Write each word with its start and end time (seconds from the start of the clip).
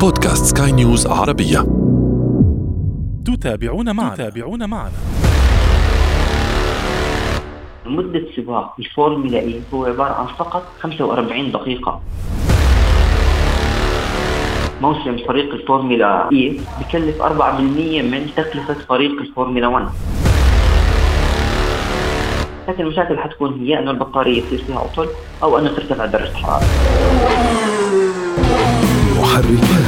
بودكاست 0.00 0.58
سكاي 0.58 0.72
نيوز 0.72 1.06
عربية. 1.06 1.66
تتابعون 3.26 3.96
معنا. 3.96 4.14
تتابعون 4.14 4.70
معنا. 4.70 4.92
مدة 7.86 8.22
سباق 8.36 8.74
الفورمولا 8.78 9.38
إي 9.38 9.60
هو 9.74 9.84
عبارة 9.84 10.12
عن 10.12 10.26
فقط 10.26 10.62
45 10.80 11.52
دقيقة. 11.52 12.00
موسم 14.80 15.16
فريق 15.28 15.54
الفورمولا 15.54 16.30
إي 16.32 16.60
بكلف 16.80 17.22
4% 17.22 18.02
من 18.02 18.26
تكلفة 18.36 18.76
فريق 18.88 19.20
الفورمولا 19.20 19.66
1 19.66 19.88
لكن 22.68 22.82
المشاكل 22.82 23.18
حتكون 23.18 23.60
هي 23.60 23.78
انه 23.78 23.90
البطاريه 23.90 24.42
يصير 24.42 24.64
فيها 24.66 24.78
عطل 24.78 25.08
أو 25.42 25.58
انه 25.58 25.68
ترتفع 25.68 26.06
درجه 26.06 26.30
الحرارة. 26.30 26.64
محركات. 29.20 29.87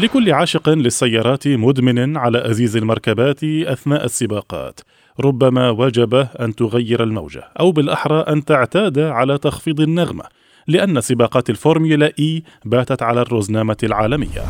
لكل 0.00 0.32
عاشق 0.32 0.68
للسيارات 0.68 1.48
مدمن 1.48 2.16
على 2.16 2.50
أزيز 2.50 2.76
المركبات 2.76 3.44
أثناء 3.44 4.04
السباقات. 4.04 4.80
ربما 5.20 5.70
وجب 5.70 6.14
أن 6.14 6.54
تغير 6.54 7.02
الموجة 7.02 7.44
أو 7.60 7.72
بالأحرى 7.72 8.20
أن 8.20 8.44
تعتاد 8.44 8.98
على 8.98 9.38
تخفيض 9.38 9.80
النغمة 9.80 10.24
لأن 10.66 11.00
سباقات 11.00 11.50
الفورميولا 11.50 12.12
إي 12.18 12.42
باتت 12.64 13.02
على 13.02 13.20
الرزنامة 13.20 13.76
العالمية. 13.82 14.44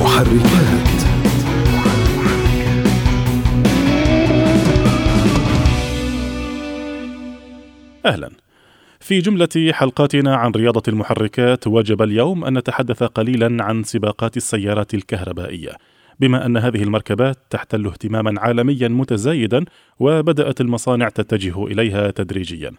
محركات. 0.00 0.88
أهلا. 8.06 8.47
في 9.00 9.18
جملة 9.18 9.72
حلقاتنا 9.72 10.36
عن 10.36 10.50
رياضة 10.50 10.82
المحركات 10.88 11.66
وجب 11.66 12.02
اليوم 12.02 12.44
أن 12.44 12.58
نتحدث 12.58 13.02
قليلا 13.02 13.64
عن 13.64 13.82
سباقات 13.82 14.36
السيارات 14.36 14.94
الكهربائية. 14.94 15.70
بما 16.20 16.46
أن 16.46 16.56
هذه 16.56 16.82
المركبات 16.82 17.36
تحتل 17.50 17.86
اهتماما 17.86 18.40
عالميا 18.40 18.88
متزايدا 18.88 19.64
وبدأت 19.98 20.60
المصانع 20.60 21.08
تتجه 21.08 21.66
إليها 21.66 22.10
تدريجيا. 22.10 22.70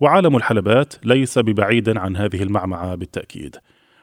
وعالم 0.00 0.36
الحلبات 0.36 0.94
ليس 1.04 1.38
ببعيد 1.38 1.96
عن 1.98 2.16
هذه 2.16 2.42
المعمعة 2.42 2.94
بالتأكيد. 2.94 3.56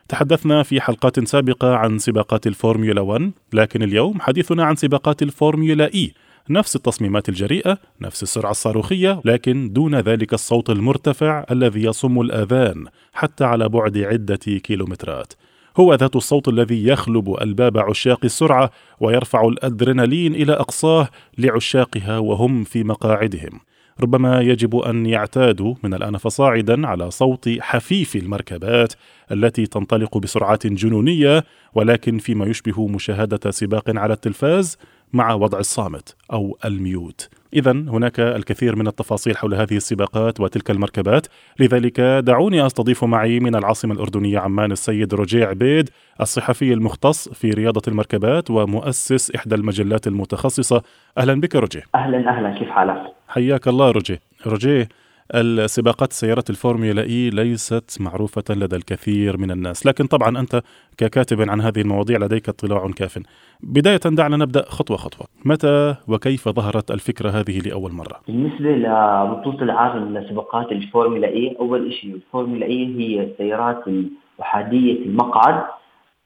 تحدثنا 0.09 0.63
في 0.63 0.81
حلقات 0.81 1.27
سابقة 1.27 1.75
عن 1.75 1.99
سباقات 1.99 2.47
الفورميولا 2.47 3.01
1 3.01 3.31
لكن 3.53 3.83
اليوم 3.83 4.21
حديثنا 4.21 4.63
عن 4.63 4.75
سباقات 4.75 5.21
الفورميولا 5.21 5.93
إي. 5.93 6.13
نفس 6.49 6.75
التصميمات 6.75 7.29
الجريئة 7.29 7.77
نفس 8.01 8.23
السرعة 8.23 8.51
الصاروخية 8.51 9.21
لكن 9.25 9.73
دون 9.73 9.95
ذلك 9.95 10.33
الصوت 10.33 10.69
المرتفع 10.69 11.45
الذي 11.51 11.83
يصم 11.83 12.21
الآذان 12.21 12.85
حتى 13.13 13.43
على 13.43 13.69
بعد 13.69 13.97
عدة 13.97 14.35
كيلومترات. 14.35 15.33
هو 15.77 15.93
ذات 15.93 16.15
الصوت 16.15 16.47
الذي 16.47 16.87
يخلب 16.87 17.35
ألباب 17.41 17.77
عشاق 17.77 18.19
السرعة 18.23 18.71
ويرفع 18.99 19.47
الأدرينالين 19.47 20.35
إلى 20.35 20.53
أقصاه 20.53 21.09
لعشاقها 21.37 22.17
وهم 22.17 22.63
في 22.63 22.83
مقاعدهم. 22.83 23.59
ربما 24.01 24.41
يجب 24.41 24.75
أن 24.75 25.05
يعتادوا 25.05 25.75
من 25.83 25.93
الآن 25.93 26.17
فصاعدا 26.17 26.87
على 26.87 27.11
صوت 27.11 27.49
حفيف 27.59 28.15
المركبات 28.15 28.93
التي 29.31 29.65
تنطلق 29.65 30.17
بسرعات 30.17 30.67
جنونية 30.67 31.43
ولكن 31.73 32.17
فيما 32.17 32.45
يشبه 32.45 32.87
مشاهدة 32.87 33.51
سباق 33.51 33.83
على 33.87 34.13
التلفاز 34.13 34.77
مع 35.13 35.33
وضع 35.33 35.59
الصامت 35.59 36.15
أو 36.33 36.57
الميوت. 36.65 37.29
اذا 37.53 37.71
هناك 37.71 38.19
الكثير 38.19 38.75
من 38.75 38.87
التفاصيل 38.87 39.37
حول 39.37 39.53
هذه 39.53 39.75
السباقات 39.77 40.39
وتلك 40.39 40.71
المركبات، 40.71 41.27
لذلك 41.59 42.01
دعوني 42.01 42.65
أستضيف 42.65 43.03
معي 43.03 43.39
من 43.39 43.55
العاصمة 43.55 43.93
الأردنية 43.93 44.39
عمان 44.39 44.71
السيد 44.71 45.13
رجيع 45.13 45.49
عبيد، 45.49 45.89
الصحفي 46.21 46.73
المختص 46.73 47.29
في 47.29 47.51
رياضة 47.51 47.81
المركبات 47.87 48.51
ومؤسس 48.51 49.31
إحدى 49.31 49.55
المجلات 49.55 50.07
المتخصصة. 50.07 50.81
أهلا 51.17 51.41
بك 51.41 51.55
رجي. 51.55 51.81
أهلا 51.95 52.29
أهلا 52.29 52.59
كيف 52.59 52.69
حالك؟ 52.69 53.13
حياك 53.27 53.67
الله 53.67 53.91
رجي. 53.91 54.19
رجي 54.47 54.87
السباقات 55.33 56.13
سيارات 56.13 56.49
الفورمولا 56.49 57.01
إي 57.01 57.29
ليست 57.29 57.97
معروفة 57.99 58.43
لدى 58.49 58.75
الكثير 58.75 59.37
من 59.37 59.51
الناس، 59.51 59.85
لكن 59.85 60.05
طبعا 60.05 60.39
أنت 60.39 60.61
ككاتب 60.97 61.49
عن 61.49 61.61
هذه 61.61 61.81
المواضيع 61.81 62.17
لديك 62.17 62.49
اطلاع 62.49 62.87
كاف. 62.95 63.19
بداية 63.63 63.99
دعنا 64.05 64.37
نبدأ 64.37 64.65
خطوة 64.67 64.97
خطوة، 64.97 65.27
متى 65.45 65.95
وكيف 66.07 66.49
ظهرت 66.49 66.91
الفكرة 66.91 67.29
هذه 67.29 67.59
لأول 67.59 67.91
مرة؟ 67.91 68.21
بالنسبة 68.27 68.69
لبطولة 68.69 69.61
العالم 69.61 70.17
لسباقات 70.17 70.71
الفورمولا 70.71 71.27
إي، 71.27 71.55
أول 71.59 71.93
شيء 71.93 72.13
الفورمولا 72.13 72.65
إي 72.65 72.95
هي 72.97 73.23
السيارات 73.23 73.83
الأحادية 73.87 75.05
المقعد 75.05 75.63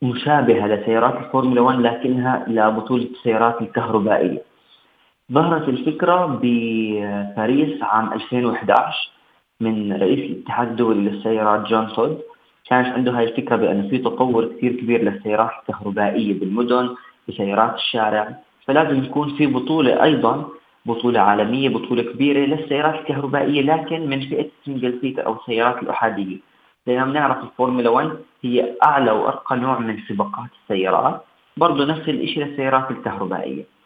مشابهة 0.02 0.68
لسيارات 0.68 1.26
الفورمولا 1.26 1.62
1 1.62 1.80
لكنها 1.80 2.46
لبطولة 2.48 3.04
السيارات 3.04 3.62
الكهربائية. 3.62 4.49
ظهرت 5.32 5.70
الفكرة 5.70 6.40
بباريس 6.42 7.84
عام 7.84 8.14
2011 8.14 9.10
من 9.62 9.94
رئيس 9.94 10.32
الاتحاد 10.32 10.68
الدولي 10.68 11.10
للسيارات 11.10 11.68
جان 11.68 11.90
تود 11.90 12.22
كانت 12.70 12.88
عنده 12.88 13.12
هاي 13.12 13.24
الفكرة 13.24 13.56
بأنه 13.56 13.90
في 13.90 13.98
تطور 13.98 14.46
كثير 14.46 14.72
كبير 14.72 15.04
للسيارات 15.04 15.52
الكهربائية 15.60 16.40
بالمدن 16.40 16.96
بسيارات 17.28 17.76
الشارع. 17.76 18.36
فلازم 18.66 19.04
يكون 19.04 19.36
في 19.36 19.48
بطولة 19.48 20.04
أيضا 20.04 20.50
بطولة 20.86 21.20
عالمية 21.20 21.70
بطولة 21.70 22.04
كبيرة 22.04 22.40
للسيارات 22.40 23.00
الكهربائية 23.00 23.62
لكن 23.62 24.10
من 24.10 24.20
فئة 24.20 24.50
ال 24.60 24.65
single 24.65 25.00
seater 25.02 25.26
أو 25.26 25.34
السيارات 25.36 25.84
الأحادية. 25.84 26.38
زي 26.88 26.98
ما 26.98 27.06
بنعرف 27.06 27.44
الفورمولا 27.44 27.90
1 27.90 28.12
هي 28.44 28.76
أعلى 28.84 29.12
وأرقى 29.12 29.56
نوع 29.58 29.80
من 29.80 29.98
سباقات 30.10 30.50
السيارات. 30.64 31.22
برضه 31.58 31.86
نفس 31.86 32.10
الشيء 32.10 32.46
للسيارات 32.46 32.92
الكهربائية. 32.92 33.79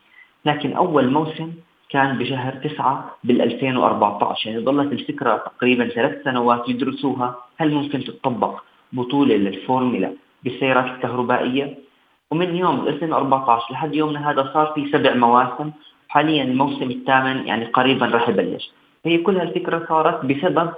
لكن 0.46 0.74
أول 0.74 1.12
موسم 1.12 1.52
كان 1.90 2.18
بشهر 2.18 2.54
9 2.54 3.16
بال 3.24 3.42
2014 3.42 4.50
يعني 4.50 4.66
ظلت 4.66 4.92
الفكرة 4.92 5.38
تقريبا 5.38 5.88
ثلاث 5.88 6.24
سنوات 6.24 6.70
يدرسوها. 6.70 7.36
هل 7.58 7.74
ممكن 7.74 8.04
تطبق 8.04 8.62
بطولة 8.94 9.36
للفورمولا 9.36 10.14
بالسيارات 10.44 10.86
الكهربائية؟ 10.86 11.78
ومن 12.32 12.56
يوم 12.56 12.88
2014 12.88 13.74
لحد 13.74 13.96
يومنا 13.96 14.32
هذا 14.32 14.52
صار 14.54 14.72
في 14.76 14.92
سبع 14.92 15.14
مواسم. 15.16 15.72
حاليا 16.10 16.44
الموسم 16.44 16.92
الثامن 16.92 17.48
يعني 17.48 17.66
قريبا 17.66 18.06
راح 18.06 18.30
يبلش. 18.30 18.72
هي 19.06 19.18
كل 19.18 19.38
هالفكرة 19.38 19.86
صارت 19.90 20.26
بسبب 20.26 20.72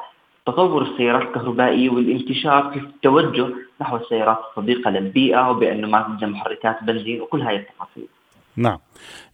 تطور 0.45 0.81
السيارات 0.81 1.21
الكهربائية 1.21 1.89
والانتشار 1.89 2.71
في 2.73 2.79
التوجه 2.79 3.47
نحو 3.81 3.95
السيارات 3.95 4.39
الصديقة 4.49 4.91
للبيئة 4.91 5.49
وبأنه 5.49 5.87
ما 5.87 6.01
تنزل 6.01 6.29
محركات 6.29 6.83
بنزين 6.83 7.21
وكل 7.21 7.41
هاي 7.41 7.55
التفاصيل. 7.55 8.07
نعم. 8.57 8.77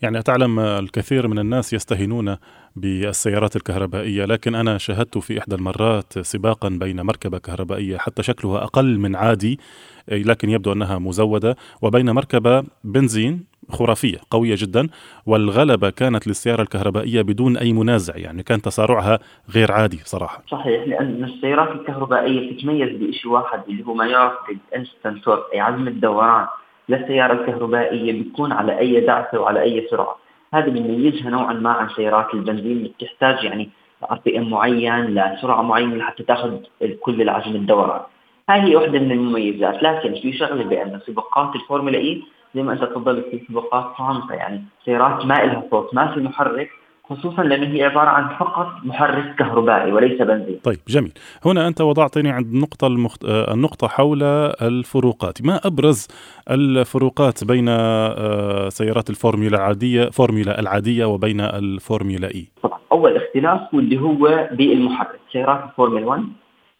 يعني 0.02 0.22
تعلم 0.22 0.59
الكثير 0.59 1.28
من 1.28 1.40
الناس 1.40 1.74
يستهينون 1.74 2.38
بالسيارات 2.76 3.56
الكهربائية 3.56 4.26
لكن 4.26 4.56
أنا 4.56 4.78
شاهدت 4.78 5.18
في 5.18 5.40
إحدى 5.40 5.56
المرات 5.56 6.20
سباقا 6.20 6.70
بين 6.70 7.02
مركبة 7.02 7.38
كهربائية 7.38 7.97
حتى 7.97 8.23
شكلها 8.23 8.64
أقل 8.64 8.97
من 9.00 9.16
عادي 9.16 9.59
لكن 10.08 10.50
يبدو 10.50 10.73
أنها 10.73 11.00
مزودة 11.00 11.56
وبين 11.82 12.12
مركبة 12.12 12.64
بنزين 12.84 13.52
خرافية 13.70 14.18
قوية 14.32 14.56
جدا 14.58 14.90
والغلبة 15.26 15.90
كانت 15.90 16.28
للسيارة 16.28 16.62
الكهربائية 16.62 17.22
بدون 17.22 17.58
أي 17.58 17.73
منازع 17.73 18.18
يعني 18.18 18.44
كان 18.44 18.62
تسارعها 18.62 19.20
غير 19.56 19.72
عادي 19.72 20.00
صراحة. 20.03 20.44
صحيح 20.47 20.88
لأن 20.88 21.23
السيارات 21.23 21.72
الكهربائية 21.72 22.58
تتميز 22.58 22.90
بشيء 22.90 23.32
واحد 23.32 23.59
اللي 23.70 23.85
هو 23.85 23.94
ما 23.94 24.06
يعرف 24.06 24.34
بال 24.47 24.65
instant 24.65 25.28
أي 25.53 25.59
عزم 25.59 25.88
الدوران. 25.88 26.47
للسيارة 26.90 27.34
الكهربائية 27.34 28.22
بتكون 28.22 28.52
على 28.52 28.80
أي 28.80 29.00
دعسة 29.00 29.40
وعلى 29.40 29.62
أي 29.62 29.88
سرعة. 29.92 30.16
هذا 30.54 30.70
بيميزها 30.70 31.30
نوعا 31.30 31.54
ما 31.54 31.70
عن 31.70 31.90
سيارات 31.90 32.34
البنزين 32.34 32.72
اللي 32.72 32.90
بتحتاج 32.90 33.44
يعني 33.44 33.70
RPM 34.12 34.50
معين 34.50 35.06
لسرعة 35.06 35.62
معينة 35.62 35.96
لحتى 35.96 36.24
تأخذ 36.24 36.58
كل 37.02 37.22
العزم 37.22 37.56
الدوران 37.56 38.02
هاي 38.50 38.62
هي 38.62 38.76
واحدة 38.76 39.00
من 39.00 39.12
المميزات. 39.12 39.84
لكن 39.84 40.14
في 40.22 40.34
شغلة 40.34 40.64
بأن 40.64 41.00
سباقات 41.08 41.56
الفورمولا 41.56 41.98
إي 41.98 42.24
زي 42.56 42.64
ما 42.64 42.74
أنت 42.74 42.84
تفضلت 42.84 43.26
في 43.26 43.42
سباقات 43.48 43.86
صامتة 43.98 44.34
يعني 44.34 44.64
سيارات 44.86 45.26
ما 45.26 45.34
لها 45.34 45.64
صوت 45.72 45.94
ما 45.94 46.14
في 46.14 46.20
محرك 46.20 46.70
خصوصا 47.11 47.43
لأنه 47.43 47.67
هي 47.75 47.84
عبارة 47.84 48.09
عن 48.09 48.29
فقط 48.40 48.67
محرك 48.84 49.35
كهربائي 49.35 49.91
وليس 49.91 50.22
بنزين. 50.22 50.59
طيب 50.63 50.79
جميل. 50.87 51.13
هنا 51.46 51.67
أنت 51.67 51.81
وضعتني 51.81 52.29
عند 52.29 52.46
النقطة 52.46 52.87
المخت... 52.87 53.25
آه، 53.25 53.53
النقطة 53.53 53.87
حول 53.87 54.23
الفروقات. 54.61 55.41
ما 55.41 55.59
أبرز 55.66 56.08
الفروقات 56.49 57.43
بين 57.43 57.66
آه، 57.69 58.69
سيارات 58.69 59.09
الفورمولا 59.09 59.58
العادية 59.58 60.05
فورمولا 60.09 60.59
العادية 60.59 61.05
وبين 61.05 61.41
الفورمولا 61.41 62.28
إي؟ 62.28 62.47
طبعا. 62.63 62.79
أول 62.91 63.16
اختلاف 63.16 63.73
واللي 63.73 63.99
هو 64.02 64.49
بالمحرك 64.52 65.19
سيارات 65.31 65.63
الفورمولا 65.69 66.05
1 66.05 66.23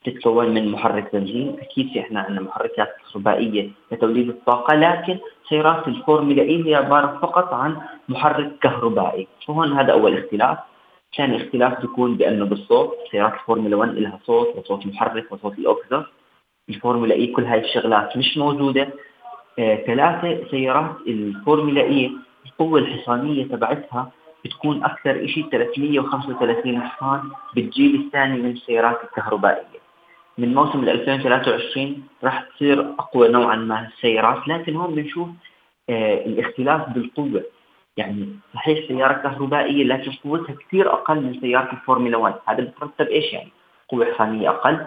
تتكون 0.06 0.54
من 0.54 0.72
محرك 0.72 1.16
بنزين. 1.16 1.56
أكيد 1.62 1.90
في 1.94 2.00
إحنا 2.00 2.20
عندنا 2.20 2.42
محركات 2.42 2.90
كهربائية 3.14 3.70
لتوليد 3.92 4.30
الطاقة 4.30 4.76
لكن 4.76 5.18
سيارات 5.52 5.88
الفورمولا 5.88 6.42
اي 6.42 6.68
هي 6.68 6.76
عباره 6.76 7.20
فقط 7.22 7.54
عن 7.54 7.78
محرك 8.10 8.52
كهربائي. 8.62 9.28
فهون 9.48 9.74
هذا 9.74 9.92
أول 9.94 10.18
اختلاف؟ 10.18 10.58
ثاني 11.18 11.38
اختلاف 11.38 11.82
بيكون 11.82 12.16
بأنه 12.18 12.46
بالصوت 12.46 12.94
سيارات 13.12 13.34
الفورمولا 13.34 13.76
1 13.76 13.94
لها 13.94 14.20
صوت 14.26 14.56
وصوت 14.56 14.88
محرك 14.88 15.32
وصوت 15.32 15.60
الاوكسر 15.60 16.12
الفورمولا 16.70 17.16
اي 17.16 17.28
كل 17.28 17.44
هاي 17.44 17.60
الشغلات 17.60 18.18
مش 18.18 18.38
موجودة. 18.38 18.90
آه، 19.60 19.76
ثلاثة 19.76 20.48
سيارات 20.52 20.96
الفورمولا 21.08 21.82
اي 21.82 22.12
القوة 22.46 22.80
الحصانية 22.80 23.46
تبعتها 23.46 24.12
بتكون 24.46 24.84
أكثر 24.84 25.28
شيء 25.28 25.46
335 25.52 26.82
حصان 26.82 27.22
بالجيل 27.56 27.96
الثاني 27.96 28.42
من 28.42 28.52
السيارات 28.52 29.04
الكهربائية. 29.04 29.81
من 30.38 30.54
موسم 30.54 30.84
2023 30.84 32.04
راح 32.24 32.44
تصير 32.44 32.80
أقوى 33.00 33.28
نوعا 33.28 33.56
ما 33.56 33.88
السيارات 33.88 34.48
لكن 34.48 34.76
هون 34.76 34.96
بنشوف 34.96 35.28
آه 35.90 36.26
الاختلاف 36.26 36.90
بالقوة. 36.90 37.44
يعني 37.98 38.30
صحيح 38.54 38.88
سيارة 38.88 39.14
كهربائية 39.14 39.84
لكن 39.84 40.12
قوتها 40.24 40.56
كثير 40.56 40.94
أقل 40.94 41.22
من 41.22 41.40
سيارة 41.42 41.72
الفورمولا 41.72 42.18
1 42.18 42.36
هذا 42.48 42.64
بترتب 42.64 43.08
إيش 43.08 43.34
يعني؟ 43.34 43.50
قوة 43.90 44.06
حصانيه 44.14 44.50
أقل 44.50 44.86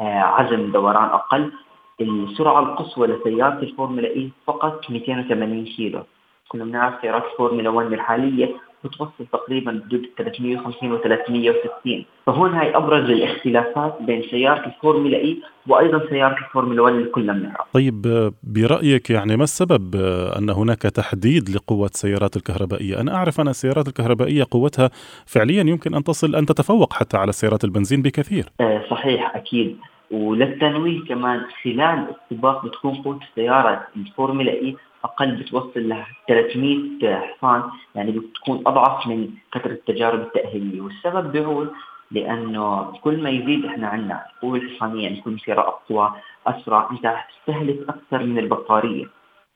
آه 0.00 0.02
عزم 0.20 0.72
دوران 0.72 1.04
أقل. 1.08 1.52
السرعة 2.00 2.60
القصوى 2.60 3.06
لسيارة 3.06 3.58
الفورمولا 3.62 4.08
إي 4.08 4.30
فقط 4.46 4.90
280 4.90 5.64
كيلو. 5.64 6.02
كنا 6.48 6.64
بنعرف 6.64 7.00
سيارات 7.00 7.24
الفورمولا 7.32 7.68
1 7.70 7.92
الحالية 7.92 8.54
بتوصل 8.86 9.26
تقريبا 9.32 9.82
حدود 9.86 10.06
350 10.18 10.92
و 10.92 10.98
360 10.98 12.04
فهون 12.26 12.54
هاي 12.54 12.76
أبرز 12.76 13.10
الاختلافات 13.10 13.98
بين 14.00 14.22
سيارة 14.30 14.66
الفورمولا 14.66 15.16
إي 15.16 15.36
وأيضا 15.68 16.08
سيارة 16.10 16.36
الفورمولا 16.38 16.82
1 16.82 16.94
اللي 16.94 17.08
كلنا 17.08 17.32
بنعرف 17.32 17.66
طيب 17.72 18.32
برأيك 18.42 19.10
يعني 19.10 19.36
ما 19.36 19.44
السبب 19.44 19.96
أن 20.38 20.50
هناك 20.50 20.82
تحديد 20.82 21.50
لقوة 21.50 21.86
السيارات 21.86 22.36
الكهربائية؟ 22.36 23.00
أنا 23.00 23.14
أعرف 23.14 23.40
أن 23.40 23.48
السيارات 23.48 23.88
الكهربائية 23.88 24.44
قوتها 24.50 24.90
فعليا 25.26 25.62
يمكن 25.62 25.94
أن 25.94 26.04
تصل 26.04 26.34
أن 26.34 26.46
تتفوق 26.46 26.92
حتى 26.92 27.16
على 27.16 27.28
السيارات 27.28 27.64
البنزين 27.64 28.02
بكثير. 28.02 28.44
آه 28.60 28.82
صحيح 28.90 29.36
أكيد 29.36 29.76
وللتنويه 30.10 31.04
كمان 31.04 31.40
خلال 31.62 32.06
السباق 32.32 32.66
بتكون 32.66 32.94
قوة 32.94 33.20
السيارة 33.30 33.86
الفورمولا 33.96 34.52
إي 34.52 34.76
أقل 35.06 35.36
بتوصل 35.36 35.80
ل 35.80 35.96
300 36.28 37.20
حصان 37.20 37.62
يعني 37.94 38.10
بتكون 38.12 38.62
أضعف 38.66 39.06
من 39.06 39.28
فتره 39.52 39.72
التجارب 39.72 40.20
التأهيلية. 40.20 40.80
والسبب 40.80 41.32
بيعود 41.32 41.70
لأنه 42.10 42.92
كل 43.02 43.22
ما 43.22 43.30
يزيد 43.30 43.64
إحنا 43.64 43.88
عندنا 43.88 44.24
القوه 44.34 44.58
الحصانيه 44.58 45.02
يعني 45.02 45.20
كل 45.20 45.40
سياره 45.40 45.60
اقوى 45.60 46.12
أسرع 46.46 46.88
أنت 46.90 47.06
رح 47.06 47.28
تستهلك 47.30 47.78
أكثر 47.88 48.26
من 48.26 48.38
البطارية. 48.38 49.04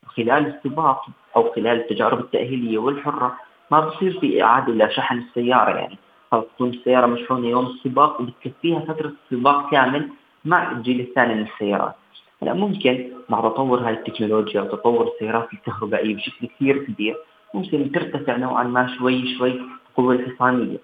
خلال 0.06 0.46
السباق 0.46 1.06
أو 1.36 1.52
خلال 1.52 1.76
التجارب 1.80 2.18
التأهيلية 2.20 2.78
والحرة 2.78 3.36
ما 3.70 3.80
بصير 3.80 4.20
في 4.20 4.42
إعادة 4.42 4.72
لشحن 4.72 5.18
السيارة 5.18 5.78
يعني 5.78 5.98
تكون 6.32 6.68
السيارة 6.68 7.06
مشحونة 7.06 7.48
يوم 7.48 7.66
السباق 7.66 8.20
وبتكفيها 8.20 8.80
فترة 8.80 9.12
السباق 9.24 9.70
كامل 9.70 10.08
مع 10.44 10.72
الجيل 10.72 11.00
الثاني 11.00 11.34
من 11.34 11.42
السيارات. 11.42 11.94
هلا 12.42 12.54
ممكن 12.54 13.10
مع 13.28 13.40
تطور 13.40 13.78
هاي 13.78 13.92
التكنولوجيا 13.92 14.60
وتطور 14.60 15.08
السيارات 15.08 15.52
الكهربائية 15.52 16.16
بشكل 16.16 16.46
كثير 16.46 16.84
كبير 16.84 17.16
ممكن 17.54 17.92
ترتفع 17.92 18.36
نوعا 18.36 18.64
ما 18.64 18.96
شوي 18.98 19.36
شوي 19.38 19.60
القوه 19.90 20.14
الحصانيه 20.14 20.78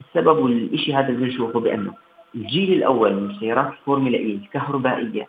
السبب 0.00 0.38
والشيء 0.38 0.98
هذا 0.98 1.08
اللي 1.08 1.26
بنشوفه 1.26 1.60
بأنه 1.60 1.94
الجيل 2.34 2.72
الأول 2.72 3.14
من 3.14 3.38
سيارات 3.40 3.72
الفورمولا 3.72 4.18
إي 4.18 4.32
الكهربائية 4.32 5.28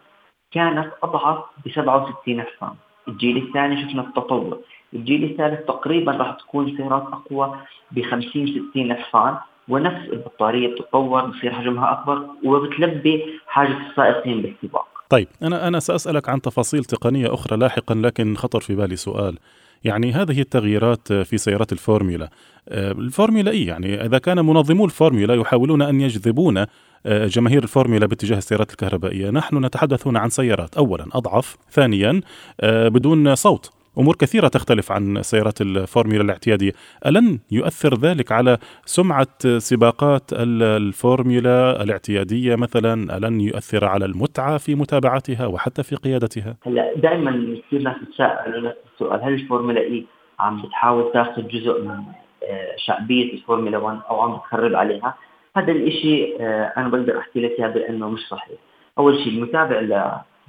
كانت 0.51 0.91
أضعف 1.03 1.44
ب 1.65 1.69
67 1.69 2.41
حصان 2.41 2.74
الجيل 3.07 3.38
الثاني 3.38 3.81
شفنا 3.81 4.01
التطور. 4.01 4.59
الجيل 4.94 5.24
الثالث 5.24 5.68
تقريبا 5.68 6.12
راح 6.12 6.31
تكون 6.35 6.77
سيارات 6.77 7.03
أقوى 7.03 7.57
ب 7.91 8.01
50 8.01 8.69
60 8.71 8.94
حصان 8.94 9.38
ونفس 9.69 10.09
البطارية 10.09 10.68
بتتطور 10.68 11.25
بصير 11.25 11.53
حجمها 11.53 11.91
أكبر 11.91 12.27
وبتلبي 12.44 13.39
حاجة 13.47 13.77
السائقين 13.89 14.41
بالسباق 14.41 14.97
طيب 15.09 15.27
أنا 15.44 15.68
أنا 15.68 15.80
سأسألك 15.80 16.30
عن 16.30 16.42
تفاصيل 16.42 16.86
تقنية 16.86 17.33
أخرى 17.33 17.57
لاحقا 17.57 17.95
لكن 17.95 18.36
خطر 18.36 18.59
في 18.59 18.75
بالي 18.75 18.95
سؤال. 18.95 19.38
يعني 19.83 20.12
هذه 20.13 20.42
التغييرات 20.42 21.13
في 21.13 21.38
سيارات 21.38 21.71
الفورمولا 21.71 22.30
آه، 22.69 22.92
الفورمولا 22.92 23.51
إي 23.51 23.65
يعني 23.65 24.06
إذا 24.06 24.18
كان 24.18 24.45
منظمو 24.45 24.86
الفورمولا 24.86 25.36
يحاولون 25.36 25.81
أن 25.81 26.01
يجذبون 26.01 26.65
آه، 27.06 27.27
جماهير 27.27 27.63
الفورمولا 27.63 28.06
باتجاه 28.06 28.38
السيارات 28.38 28.71
الكهربائية. 28.71 29.30
نحن 29.30 29.65
نتحدث 29.65 30.07
هنا 30.07 30.19
عن 30.19 30.30
سيارات 30.30 30.77
أولا 30.77 31.06
أضعف 31.12 31.57
ثانيا 31.71 32.21
آه، 32.62 32.88
بدون 32.88 33.36
صوت. 33.36 33.76
أمور 34.00 34.16
كثيرة 34.16 34.48
تختلف 34.48 34.92
عن 34.92 35.22
سيارات 35.22 35.62
الفورمولا 35.62 36.22
الاعتيادية، 36.22 36.72
ألن 37.06 37.40
يؤثر 37.52 37.94
ذلك 38.00 38.32
على 38.32 38.58
سمعة 38.86 39.58
سباقات 39.58 40.24
الفورمولا 40.34 41.84
الاعتيادية 41.84 42.56
مثلا؟ 42.56 43.18
ألن 43.18 43.42
يؤثر 43.42 43.86
على 43.86 44.06
المتعة 44.06 44.58
في 44.58 44.76
متابعتها 44.76 45.46
وحتى 45.46 45.84
في 45.84 45.96
قيادتها؟ 45.96 46.56
هلا 46.66 46.94
دائما 46.96 47.58
كثير 47.68 47.82
ناس 47.82 47.96
تتساءل 48.08 48.74
السؤال 48.94 49.24
هل 49.24 49.34
الفورمولا 49.34 49.82
إي 49.82 50.06
عم 50.40 50.62
بتحاول 50.62 51.12
تاخذ 51.14 51.48
جزء 51.48 51.82
من 51.82 52.04
آه، 52.50 52.76
شعبية 52.78 53.34
الفورمولا 53.34 53.78
1 53.78 54.00
أو 54.10 54.22
عم 54.22 54.36
بتخرب 54.38 54.76
عليها؟ 54.76 55.16
هذا 55.58 55.72
الشيء 55.72 56.38
آه، 56.40 56.74
أنا 56.78 56.88
بقدر 56.88 57.20
أحكي 57.20 57.40
لك 57.40 57.60
إياه 57.60 57.68
بأنه 57.68 58.10
مش 58.10 58.20
صحيح. 58.30 58.58
أول 58.98 59.18
شيء 59.24 59.34
المتابع 59.34 59.80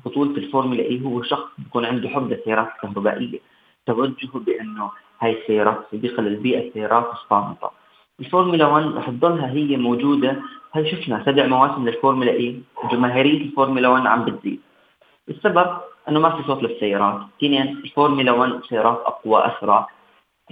بطولة 0.08 0.36
الفورمولا 0.36 0.82
اي 0.82 1.04
هو 1.04 1.22
شخص 1.22 1.48
بيكون 1.58 1.84
عنده 1.84 2.08
حب 2.08 2.30
للسيارات 2.30 2.68
الكهربائية. 2.74 3.38
توجهه 3.86 4.38
بأنه 4.46 4.90
هاي 5.20 5.32
السيارات 5.40 5.78
صديقة 5.92 6.22
للبيئة 6.22 6.68
السيارات 6.68 7.12
الصامتة. 7.12 7.70
الفورمولا 8.20 8.66
1 8.66 8.96
رح 8.96 9.10
تضلها 9.10 9.50
هي 9.50 9.76
موجودة. 9.76 10.36
هاي 10.74 10.90
شفنا 10.90 11.22
سبع 11.26 11.46
مواسم 11.46 11.88
للفورمولا 11.88 12.30
اي 12.30 12.60
جماهيرية 12.92 13.42
الفورمولا 13.42 13.88
1 13.88 14.06
عم 14.06 14.24
بتزيد. 14.24 14.60
السبب 15.28 15.68
إنه 16.08 16.20
ما 16.20 16.30
في 16.36 16.42
صوت 16.46 16.62
للسيارات. 16.62 17.20
اثنين 17.38 17.62
الفورمولا 17.84 18.32
1 18.32 18.60
سيارات 18.68 18.98
أقوى 19.06 19.46
أسرع. 19.46 19.88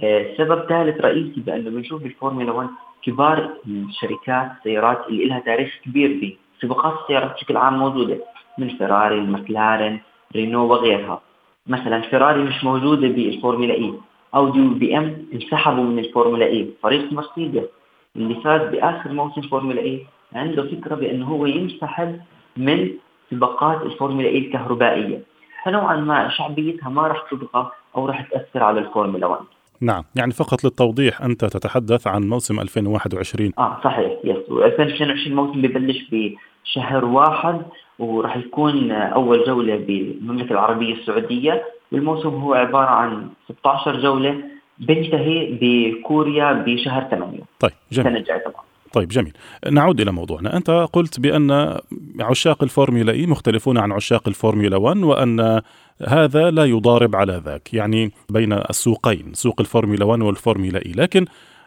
آه، 0.03 0.35
سبب 0.37 0.65
ثالث 0.69 1.01
رئيسي 1.01 1.41
بأنه 1.41 1.69
بنشوف 1.69 2.03
بالفورمولا 2.03 2.51
1 2.51 2.69
كبار 3.03 3.49
الشركات 3.67 4.51
السيارات 4.57 5.07
اللي 5.09 5.25
لها 5.25 5.39
تاريخ 5.39 5.69
كبير 5.85 6.37
بسباقات 6.59 7.01
السيارات 7.01 7.33
بشكل 7.33 7.57
عام 7.57 7.79
موجودة. 7.79 8.17
من 8.57 8.69
فيراري 8.77 9.15
لمكلارن 9.15 9.99
رينو 10.35 10.65
وغيرها. 10.67 11.21
مثلا 11.67 12.01
فيراري 12.01 12.41
مش 12.43 12.63
موجودة 12.63 13.07
بالفورمولا 13.07 13.73
اي 13.73 13.93
اودي 14.35 14.61
وبي 14.61 14.97
ام 14.97 15.27
انسحبوا 15.33 15.83
من 15.83 15.99
الفورمولا 15.99 16.45
اي 16.45 16.67
فريق 16.83 17.13
مرسيدس 17.13 17.67
اللي 18.15 18.35
فاز 18.35 18.61
بآخر 18.71 19.11
موسم 19.11 19.41
فورمولا 19.41 19.81
اي 19.81 20.05
عنده 20.33 20.63
فكرة 20.63 20.95
بأنه 20.95 21.25
هو 21.25 21.45
ينسحب 21.45 22.19
من 22.57 22.89
سباقات 23.31 23.81
الفورمولا 23.81 24.27
اي 24.27 24.37
الكهربائية. 24.37 25.21
فنوعا 25.65 25.95
ما 25.95 26.29
شعبيتها 26.29 26.89
ما 26.89 27.07
راح 27.07 27.23
تبقى 27.31 27.71
أو 27.95 28.05
راح 28.05 28.21
تأثر 28.21 28.63
على 28.63 28.79
الفورمولا 28.79 29.27
1 29.27 29.41
نعم 29.81 30.03
يعني 30.15 30.31
فقط 30.31 30.63
للتوضيح 30.63 31.21
أنت 31.21 31.45
تتحدث 31.45 32.07
عن 32.07 32.29
موسم 32.29 32.59
2021 32.59 33.51
آه 33.57 33.81
صحيح 33.83 34.11
yes 34.23 34.37
2022 34.51 35.35
موسم 35.35 35.61
ببلش 35.61 35.97
بشهر 36.11 37.05
واحد. 37.05 37.61
وراح 37.99 38.37
يكون 38.37 38.91
أول 38.91 39.43
جولة 39.47 39.75
بالمملكة 39.75 40.51
العربية 40.51 40.93
السعودية. 40.93 41.63
والموسم 41.91 42.29
هو 42.29 42.53
عبارة 42.53 42.89
عن 42.89 43.27
16 43.49 43.99
جولة 43.99 44.43
بينتهي 44.79 45.57
بكوريا 45.61 46.53
بشهر 46.53 47.03
8 47.11 47.39
طيب 47.59 47.71
جميل. 47.91 48.07
السنة 48.07 48.19
الجايه 48.19 48.43
طبعا. 48.43 48.63
طيب 48.93 49.07
جميل. 49.07 49.33
نعود 49.71 50.01
إلى 50.01 50.11
موضوعنا. 50.11 50.57
أنت 50.57 50.69
قلت 50.69 51.19
بأن 51.19 51.77
عشاق 52.19 52.63
الفورمولا 52.63 53.13
إي 53.13 53.25
مختلفون 53.25 53.77
عن 53.77 53.91
عشاق 53.91 54.27
الفورمولا 54.27 54.77
1 54.77 54.97
وأن 54.97 55.61
هذا 56.07 56.51
لا 56.51 56.65
يضارب 56.65 57.15
على 57.15 57.41
ذاك 57.45 57.73
يعني 57.73 58.11
بين 58.29 58.53
السوقين 58.53 59.33
سوق 59.33 59.55
الفورمولا 59.59 60.05
1 60.05 60.21
والفورمولا 60.21 60.85
إي. 60.85 60.91
لكن 60.91 61.25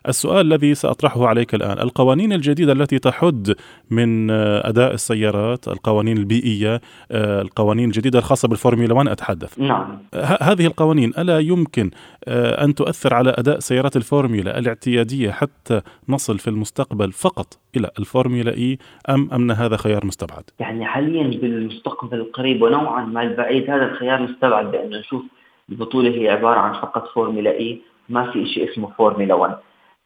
السؤال 0.08 0.46
الذي 0.46 0.74
سأطرحه 0.74 1.26
عليك 1.26 1.54
الآن 1.54 1.78
القوانين 1.78 2.32
الجديدة 2.32 2.72
التي 2.72 2.98
تحد 2.98 3.54
من 3.90 4.30
أداء 4.30 4.94
السيارات 4.94 5.68
القوانين 5.68 6.16
البيئية 6.16 6.80
القوانين 7.12 7.84
الجديدة 7.84 8.18
الخاصة 8.18 8.48
بالفورمولا 8.48 8.94
1 8.94 9.08
أتحدث. 9.08 9.58
نعم. 9.58 9.98
هذه 10.40 10.66
القوانين 10.66 11.12
ألا 11.18 11.38
يمكن 11.38 11.90
أن 12.28 12.74
تؤثر 12.74 13.14
على 13.14 13.30
أداء 13.38 13.58
سيارات 13.58 13.96
الفورمولا 13.96 14.58
الاعتيادية 14.58 15.30
حتى 15.30 15.80
نصل 16.08 16.38
في 16.38 16.48
المستقبل 16.48 17.12
فقط 17.12 17.58
إلى 17.76 17.90
الفورمولا 17.98 18.54
إي 18.56 18.78
أم 19.08 19.30
أن 19.32 19.50
هذا 19.50 19.76
خيار 19.76 20.06
مستبعد؟ 20.06 20.44
يعني 20.60 20.84
حاليا 20.84 21.22
بالمستقبل 21.22 22.18
القريب 22.18 22.62
ونوعا 22.62 23.04
ما 23.04 23.22
البعيد 23.22 23.70
هذا 23.70 23.84
الخيار 23.84 24.22
مستبعد 24.22 24.74
لأنه 24.74 24.98
نشوف 24.98 25.22
البطولة 25.70 26.10
هي 26.10 26.28
عبارة 26.28 26.58
عن 26.58 26.72
فقط 26.72 27.08
فورمولا 27.14 27.50
إي 27.50 27.80
ما 28.08 28.30
في 28.32 28.46
شيء 28.46 28.72
اسمه 28.72 28.90
فورمولا 28.98 29.34
1 29.34 29.56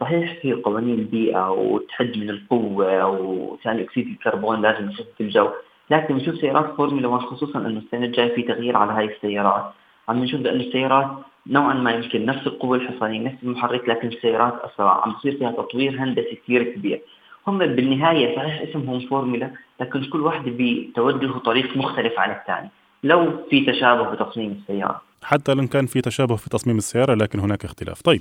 صحيح 0.04 0.40
في 0.42 0.52
قوانين 0.52 0.98
البيئة 0.98 1.50
وتحد 1.50 2.16
من 2.16 2.30
القوة 2.30 3.06
وثاني 3.06 3.82
أكسيد 3.82 4.06
الكربون 4.06 4.62
لازم 4.62 4.90
يخف 4.90 5.06
في 5.16 5.22
الجو. 5.22 5.48
لكن 5.90 6.14
نشوف 6.14 6.34
سيارات 6.34 6.76
فورمولا 6.76 7.08
1 7.08 7.26
خصوصا 7.26 7.58
إنه 7.58 7.78
السنة 7.78 8.06
الجاية 8.06 8.34
في 8.34 8.42
تغيير 8.42 8.76
على 8.76 8.92
هاي 8.92 9.04
السيارات. 9.04 9.64
عم 10.08 10.18
نشوف 10.24 10.40
بانه 10.40 10.64
السيارات 10.64 11.08
نوعا 11.46 11.74
ما 11.74 11.90
يمكن 11.90 12.26
نفس 12.26 12.46
القوة 12.46 12.76
الحصانيه 12.76 13.20
نفس 13.20 13.42
المحرك 13.42 13.88
لكن 13.88 14.08
السيارات 14.08 14.54
أسرع. 14.60 15.00
عم 15.04 15.14
يصير 15.18 15.38
فيها 15.38 15.50
تطوير 15.50 16.02
هندسي 16.02 16.34
كثير 16.34 16.62
كبير. 16.62 17.00
هم 17.46 17.58
بالنهاية 17.58 18.36
صحيح 18.36 18.60
اسمهم 18.60 19.00
فورمولا 19.00 19.50
لكن 19.80 20.04
كل 20.04 20.20
واحدة 20.20 20.52
بتوجه 20.58 21.38
طريق 21.38 21.76
مختلف 21.76 22.18
عن 22.18 22.30
الثاني. 22.30 22.70
لو 23.02 23.30
في 23.50 23.64
تشابه 23.64 24.10
بتصميم 24.10 24.50
السيارة. 24.60 25.02
حتى 25.24 25.54
لو 25.54 25.66
كان 25.66 25.86
في 25.86 26.00
تشابه 26.00 26.36
في 26.36 26.50
تصميم 26.50 26.76
السيارة 26.76 27.14
لكن 27.14 27.40
هناك 27.40 27.64
اختلاف. 27.64 28.02
طيب 28.02 28.20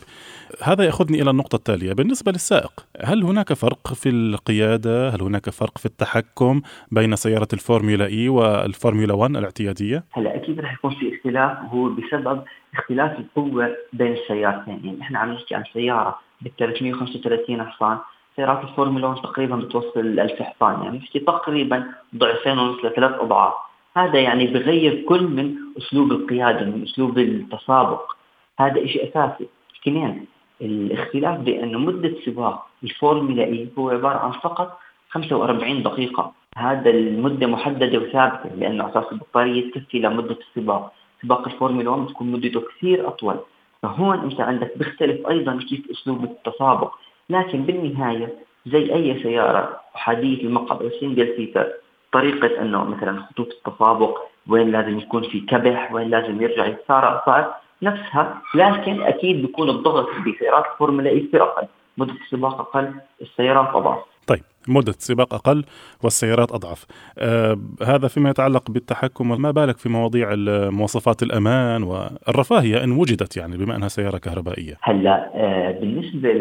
هذا 0.63 0.83
يأخذني 0.83 1.22
إلى 1.22 1.29
النقطة 1.29 1.55
التالية. 1.55 1.93
بالنسبة 1.93 2.31
للسائق 2.31 2.86
هل 3.03 3.24
هناك 3.24 3.53
فرق 3.53 3.88
في 3.93 4.10
القيادة؟ 4.10 5.10
هل 5.10 5.22
هناك 5.22 5.50
فرق 5.50 5.77
في 5.77 5.86
التحكم 5.86 6.62
بين 6.91 7.15
سيارة 7.15 7.48
الفورمولا 7.53 8.05
إي 8.05 8.29
والفورمولا 8.29 9.13
1 9.13 9.36
الاعتيادية؟ 9.36 10.03
هلا 10.12 10.36
أكيد 10.36 10.60
رح 10.60 10.74
يكون 10.74 10.91
في 10.95 11.15
اختلاف. 11.15 11.57
هو 11.74 11.89
بسبب 11.89 12.43
اختلاف 12.77 13.19
القوة 13.19 13.75
بين 13.93 14.13
السيارتين. 14.13 14.81
يعني 14.83 15.01
إحنا 15.01 15.19
عم 15.19 15.31
نحكي 15.31 15.55
عن 15.55 15.63
سيارة 15.74 16.19
بال 16.41 16.55
335 16.55 17.63
حصان 17.63 17.98
سيارات 18.36 18.63
الفورمولا 18.63 19.07
1 19.07 19.22
تقريبا 19.22 19.55
بتوصل 19.55 20.19
1000 20.19 20.41
حصان. 20.41 20.83
يعني 20.83 21.01
تقريبا 21.27 21.83
ضعفين 22.15 22.60
ونص 22.60 22.86
لثلاث 22.86 23.12
أضعاف. 23.19 23.53
هذا 23.97 24.19
يعني 24.19 24.47
بغير 24.47 25.01
كل 25.01 25.23
من 25.23 25.55
أسلوب 25.77 26.12
القيادة 26.12 26.65
من 26.65 26.83
أسلوب 26.83 27.17
التسابق. 27.17 28.12
هذا 28.59 28.85
شيء 28.85 29.09
أساسي. 29.09 29.47
اثنين 29.81 30.25
الاختلاف 30.62 31.39
بانه 31.39 31.79
مدة 31.79 32.15
سباق 32.25 32.67
الفورمولا 32.83 33.43
إي 33.43 33.67
هو 33.77 33.89
عبارة 33.89 34.17
عن 34.17 34.31
فقط 34.31 34.79
45 35.09 35.83
دقيقة. 35.83 36.33
هذا 36.57 36.89
المدة 36.89 37.47
محددة 37.47 38.00
وثابتة 38.00 38.55
لأنه 38.55 38.89
أساس 38.89 39.05
البطارية 39.12 39.71
تكفي 39.71 40.00
لمدة 40.00 40.38
السباق. 40.41 40.93
سباق 41.21 41.47
الفورمولا 41.47 41.89
1 41.89 42.01
بتكون 42.05 42.31
مدته 42.31 42.62
كثير 42.62 43.07
أطول. 43.07 43.39
فهون 43.83 44.19
أنت 44.19 44.41
عندك 44.41 44.77
بيختلف 44.77 45.27
أيضا 45.27 45.59
كيف 45.69 45.91
أسلوب 45.91 46.23
التسابق. 46.23 46.95
لكن 47.29 47.63
بالنهاية 47.63 48.33
زي 48.65 48.93
أي 48.93 49.23
سيارة 49.23 49.79
أحادية 49.95 50.43
المقعد 50.43 50.81
أو 50.81 50.89
single 51.00 51.33
seater 51.38 51.82
طريقة 52.13 52.62
أنه 52.62 52.84
مثلا 52.84 53.22
خطوط 53.22 53.48
التسابق 53.51 54.17
وين 54.48 54.72
لازم 54.72 55.00
يكون 55.00 55.29
في 55.29 55.39
كبح 55.39 55.93
وين 55.93 56.10
لازم 56.10 56.41
يرجع 56.41 56.65
يسار 56.65 57.24
صار 57.25 57.53
نفسها 57.82 58.41
لكن 58.55 59.01
أكيد 59.01 59.41
بيكون 59.41 59.70
الضغط 59.70 60.08
بسيارات 60.27 60.65
الفورمولا 60.74 61.10
إي 61.10 61.27
في 61.32 61.41
أقل. 61.41 61.67
مدة 61.98 62.13
السباق 62.13 62.60
أقل 62.60 62.93
السيارات 63.22 63.75
أضعف. 63.75 64.00
طيب 64.27 64.41
مدة 64.67 64.91
السباق 64.91 65.34
أقل 65.34 65.65
والسيارات 66.03 66.51
أضعف. 66.51 66.86
آه 67.17 67.58
هذا 67.86 68.08
فيما 68.08 68.29
يتعلق 68.29 68.72
بالتحكم. 68.72 69.32
وما 69.32 69.51
بالك 69.51 69.77
في 69.77 69.89
مواضيع 69.89 70.36
مواصفات 70.70 71.24
الأمان 71.24 71.84
والرفاهية 71.84 72.84
إن 72.84 72.91
وجدت 72.91 73.38
يعني 73.38 73.58
بما 73.58 73.75
أنها 73.75 73.88
سيارة 73.88 74.17
كهربائية؟ 74.17 74.77
هلأ 74.82 75.32
آه 75.36 75.72
بالنسبة 75.72 76.34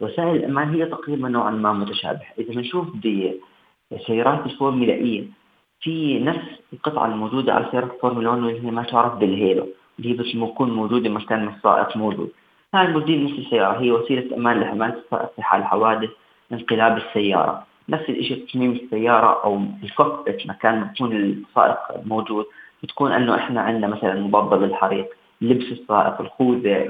لوسائل 0.00 0.36
الأمان 0.36 0.74
هي 0.74 0.86
تقريبا 0.86 1.28
نوعا 1.28 1.50
ما 1.50 1.72
متشابهة. 1.72 2.26
إذا 2.38 2.54
بنشوف 2.54 2.86
سيارات 3.98 4.46
الفورمولا 4.46 4.92
اي 4.92 5.28
في 5.80 6.18
نفس 6.18 6.48
القطعة 6.72 7.06
الموجودة 7.06 7.54
على 7.54 7.68
سيارات 7.70 7.90
الفورمولا 7.94 8.30
1 8.30 8.42
واللي 8.42 8.66
هي 8.66 8.70
ما 8.70 8.82
تعرف 8.82 9.14
بال 9.14 9.31
halo 9.31 9.66
اللي 9.98 10.10
هي 10.10 10.12
بس 10.12 10.26
بتكون 10.26 10.70
موجودة 10.70 11.10
مكان 11.10 11.48
السائق 11.48 11.96
موجود. 11.96 12.30
هاي 12.74 12.86
الموديل 12.86 13.24
نفس 13.24 13.38
السيارة 13.38 13.80
هي 13.80 13.90
وسيلة 13.90 14.36
أمان 14.36 14.60
لحماية 14.60 14.92
السائق 14.92 15.32
في 15.36 15.42
حال 15.42 15.64
حوادث 15.64 16.10
انقلاب 16.52 16.96
السيارة. 16.96 17.66
نفس 17.88 18.10
الشيء 18.10 18.46
تصميم 18.46 18.72
السيارة 18.72 19.44
أو 19.44 19.62
الكوكبيت 19.82 20.46
مكان 20.46 20.80
ما 20.80 20.90
يكون 20.94 21.12
السائق 21.12 21.78
موجود 22.06 22.44
بتكون 22.82 23.12
أنه 23.12 23.34
إحنا 23.34 23.60
عندنا 23.60 23.86
مثلا 23.86 24.20
مضاد 24.20 24.62
للحريق 24.62 25.06
لبس 25.40 25.64
السائق 25.72 26.20
الخوذة 26.20 26.86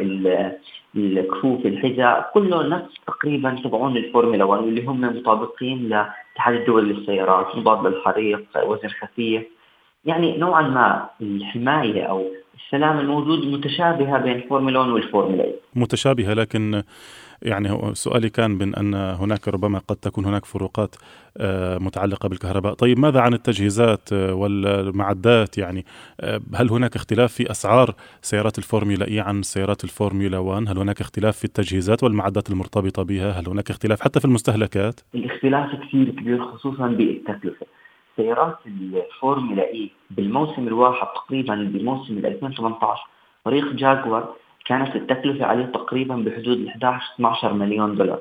الكفوف 0.96 1.66
الحذاء 1.66 2.30
كله 2.34 2.66
نفس 2.66 2.94
تقريبا 3.06 3.60
تبعون 3.64 3.96
الفورمولا 3.96 4.44
1 4.44 4.62
واللي 4.62 4.86
هم 4.86 5.00
مطابقين 5.00 5.88
لاتحاد 5.88 6.54
الدول 6.54 6.88
للسيارات 6.88 7.56
مضاد 7.56 7.86
للحريق 7.86 8.44
وزن 8.66 8.88
خفيف. 8.88 9.42
يعني 10.04 10.36
نوعا 10.38 10.62
ما 10.62 11.08
الحماية 11.20 12.02
أو 12.02 12.24
السلامة 12.66 12.98
الموجودة 12.98 13.46
متشابهة 13.46 14.18
بين 14.18 14.32
الفورمولا 14.32 14.78
1 14.78 14.90
والفورمولا 14.90 15.42
إي 15.42 15.54
متشابهة 15.74 16.34
لكن 16.34 16.82
يعني 17.42 17.94
سؤالي 17.94 18.30
كان 18.30 18.58
بين 18.58 18.74
أن 18.74 18.94
هناك 18.94 19.48
ربما 19.48 19.78
قد 19.78 19.96
تكون 19.96 20.24
هناك 20.24 20.44
فروقات 20.44 20.94
آه، 21.36 21.78
متعلقة 21.78 22.28
بالكهرباء. 22.28 22.74
طيب 22.74 22.98
ماذا 22.98 23.20
عن 23.20 23.34
التجهيزات 23.34 24.12
والمعدات؟ 24.12 25.58
يعني 25.58 25.84
آه، 26.20 26.40
هل 26.54 26.70
هناك 26.70 26.96
اختلاف 26.96 27.32
في 27.32 27.50
أسعار 27.50 27.94
سيارات 28.22 28.58
الفورمولا 28.58 29.08
إي 29.08 29.20
عن 29.20 29.42
سيارات 29.42 29.84
الفورمولا 29.84 30.38
1 30.38 30.68
هل 30.68 30.78
هناك 30.78 31.00
اختلاف 31.00 31.36
في 31.36 31.44
التجهيزات 31.44 32.04
والمعدات 32.04 32.50
المرتبطة 32.50 33.02
بها؟ 33.02 33.30
هل 33.30 33.48
هناك 33.48 33.70
اختلاف 33.70 34.00
حتى 34.00 34.20
في 34.20 34.24
المستهلكات؟ 34.24 35.00
الاختلاف 35.14 35.70
كثير 35.74 36.10
كبير 36.10 36.44
خصوصا 36.44 36.86
بالتكلفة. 36.86 37.66
سيارات 38.20 38.58
الفورمولا 38.66 39.62
إي 39.62 39.90
بالموسم 40.10 40.68
الواحد 40.68 41.06
تقريبا 41.06 41.54
بموسم 41.54 42.18
2018 42.18 43.06
فريق 43.44 43.72
جاكوار 43.72 44.22
كانت 44.66 44.96
التكلفة 44.96 45.44
عليه 45.46 45.64
تقريبا 45.64 46.16
بحدود 46.16 46.66
11 46.66 47.14
12 47.14 47.52
مليون 47.52 47.96
دولار. 47.96 48.20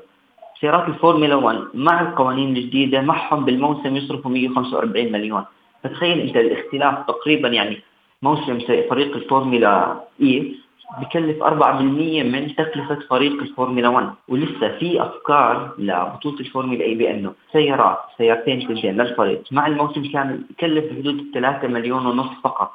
سيارات 0.60 0.88
الفورمولا 0.88 1.34
1 1.34 1.58
مع 1.74 2.00
القوانين 2.00 2.56
الجديدة 2.56 3.00
معهم 3.00 3.44
بالموسم 3.44 3.96
يصرفوا 3.96 4.30
145 4.30 5.12
مليون. 5.12 5.44
فتخيل 5.82 6.20
أنت 6.20 6.36
الاختلاف 6.36 7.06
تقريبا 7.06 7.48
يعني 7.48 7.80
موسم 8.22 8.58
فريق 8.90 9.16
الفورمولا 9.16 10.00
إي 10.22 10.54
بكلف 10.98 11.42
4% 11.42 12.22
من 12.22 12.54
تكلفة 12.56 12.98
فريق 13.10 13.32
الفورمولا 13.32 13.88
1 13.88 14.10
ولسه 14.28 14.78
في 14.78 15.02
أفكار 15.02 15.74
لبطولة 15.78 16.40
الفورمولا 16.40 16.84
اي 16.84 16.94
بأنه 16.94 17.32
سيارات 17.52 17.98
سيارتين 18.18 18.68
تنتين 18.68 19.00
للفريق. 19.00 19.42
مع 19.52 19.66
الموسم 19.66 20.12
كامل 20.12 20.40
يكلف 20.50 20.92
بحدود 20.92 21.24
3 21.34 21.68
مليون 21.68 22.06
ونصف 22.06 22.40
فقط. 22.44 22.72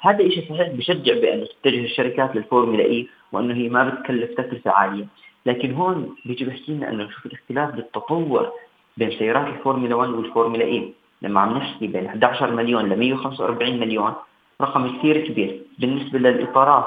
هذا 0.00 0.28
شيء 0.28 0.48
صحيح 0.48 0.68
بشجع 0.68 1.14
بأنه 1.14 1.46
تتجه 1.62 1.84
الشركات 1.84 2.36
للفورمولا 2.36 2.84
اي 2.84 3.08
وأنه 3.32 3.54
هي 3.54 3.68
ما 3.68 3.88
بتكلف 3.88 4.30
تكلفة 4.30 4.70
عالية، 4.70 5.06
لكن 5.46 5.74
هون 5.74 6.16
بيجي 6.24 6.44
بحكي 6.44 6.72
لنا 6.72 6.90
أنه 6.90 7.04
نشوف 7.04 7.26
الاختلاف 7.26 7.74
بالتطور 7.74 8.50
بين 8.96 9.10
سيارات 9.10 9.46
الفورمولا 9.46 9.94
1 9.94 10.10
والفورمولا 10.10 10.64
اي، 10.64 10.92
لما 11.22 11.40
عم 11.40 11.56
نحكي 11.56 11.86
بين 11.86 12.06
11 12.06 12.50
مليون 12.50 12.88
ل 12.88 12.98
145 12.98 13.80
مليون 13.80 14.12
رقم 14.60 14.98
كثير 14.98 15.26
كبير، 15.26 15.60
بالنسبة 15.78 16.18
للإطارات 16.18 16.86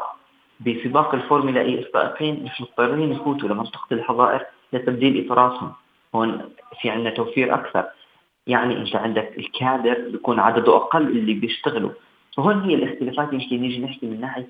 بسباق 0.60 1.15
الفورمولا 1.15 1.62
إي 1.62 1.79
السائقين 1.79 2.43
مش 2.43 2.62
مضطرين 2.62 3.12
يفوتوا 3.12 3.50
لمنطقة 3.50 3.88
الحظائر 3.91 4.45
لتبديل 4.74 5.25
إطاراتهم، 5.25 5.72
هون 6.15 6.41
في 6.81 6.89
عندنا 6.89 7.10
توفير 7.10 7.53
أكثر، 7.53 7.86
يعني 8.48 8.77
أنت 8.77 8.95
عندك 8.95 9.38
الكادر 9.38 10.10
بيكون 10.12 10.39
عدده 10.39 10.75
أقل 10.75 11.07
اللي 11.07 11.33
بيشتغلوا. 11.33 11.91
فهون 12.38 12.62
هي 12.62 12.75
الاختلافات 12.75 13.33
يمكن 13.33 13.62
نيجي 13.62 13.79
نحكي 13.79 14.05
من 14.05 14.22
ناحية 14.22 14.48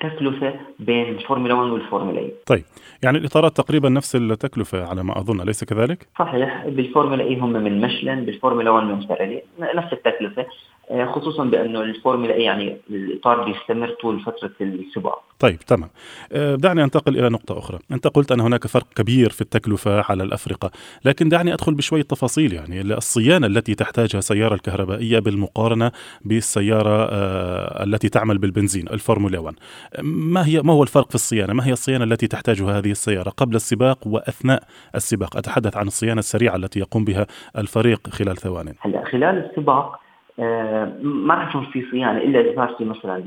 تكلفة 0.00 0.54
بين 0.78 1.08
الفورمولا 1.08 1.54
1 1.54 1.70
والفورمولا 1.70 2.20
إي 2.20 2.32
طيب 2.46 2.64
يعني 3.04 3.18
الإطارات 3.18 3.56
تقريبا 3.56 3.88
نفس 3.88 4.16
التكلفة 4.16 4.88
على 4.88 5.04
ما 5.04 5.18
أظن 5.18 5.40
أليس 5.40 5.64
كذلك؟ 5.64 6.08
صحيح 6.18 6.66
بالفورمولا 6.66 7.24
إي 7.24 7.42
هم 7.42 7.52
من 7.52 7.80
ميشلان 7.80 8.24
بالفورمولا 8.24 8.70
1 8.70 8.86
من 8.86 9.06
بيريللي 9.06 9.42
نفس 9.58 9.92
التكلفة. 9.92 10.46
خصوصا 10.90 11.44
بأنه 11.44 11.80
الفورمولا 11.80 12.34
اي 12.34 12.42
يعني 12.42 12.76
الإطار 12.90 13.44
بيستمر 13.44 13.90
طول 13.90 14.20
فترة 14.20 14.50
السباق. 14.60 15.22
طيب 15.38 15.58
تمام. 15.58 15.90
آه، 16.32 16.54
دعني 16.54 16.84
أنتقل 16.84 17.18
إلى 17.18 17.28
نقطة 17.28 17.58
أخرى، 17.58 17.78
أنت 17.92 18.06
قلت 18.06 18.32
أن 18.32 18.40
هناك 18.40 18.66
فرق 18.66 18.86
كبير 18.96 19.30
في 19.30 19.40
التكلفة 19.40 20.04
على 20.08 20.22
الأفرقة، 20.22 20.70
لكن 21.04 21.28
دعني 21.28 21.54
أدخل 21.54 21.74
بشوية 21.74 22.02
تفاصيل 22.02 22.52
يعني 22.52 22.80
الصيانة 22.80 23.46
التي 23.46 23.74
تحتاجها 23.74 24.18
السياره 24.18 24.54
الكهربائية 24.54 25.18
بالمقارنة 25.18 25.90
بالسيارة 26.24 27.08
آه، 27.10 27.84
التي 27.84 28.08
تعمل 28.08 28.38
بالبنزين 28.38 28.88
الفورمولا 28.88 29.38
1. 29.38 29.54
ما 30.02 30.46
هي 30.46 30.62
ما 30.62 30.72
هو 30.72 30.82
الفرق 30.82 31.08
في 31.08 31.14
الصيانة؟ 31.14 31.52
ما 31.52 31.66
هي 31.66 31.72
الصيانة 31.72 32.04
التي 32.04 32.26
تحتاجها 32.26 32.78
هذه 32.78 32.90
السيارة 32.90 33.30
قبل 33.30 33.56
السباق 33.56 34.06
وأثناء 34.06 34.62
السباق؟ 34.94 35.36
أتحدث 35.36 35.76
عن 35.76 35.86
الصيانة 35.86 36.18
السريعة 36.18 36.56
التي 36.56 36.78
يقوم 36.78 37.04
بها 37.04 37.26
الفريق 37.58 38.08
خلال 38.08 38.36
ثوان. 38.36 38.74
هلأ 38.80 39.04
خلال 39.04 39.50
السباق 39.50 39.86
آه، 39.86 40.05
ما 40.38 41.34
راح 41.34 41.48
يكون 41.48 41.64
في 41.64 41.90
صيانة 41.90 42.18
إلا 42.18 42.40
إذا 42.40 42.56
صار 42.56 42.74
في 42.78 42.84
مثلا 42.84 43.22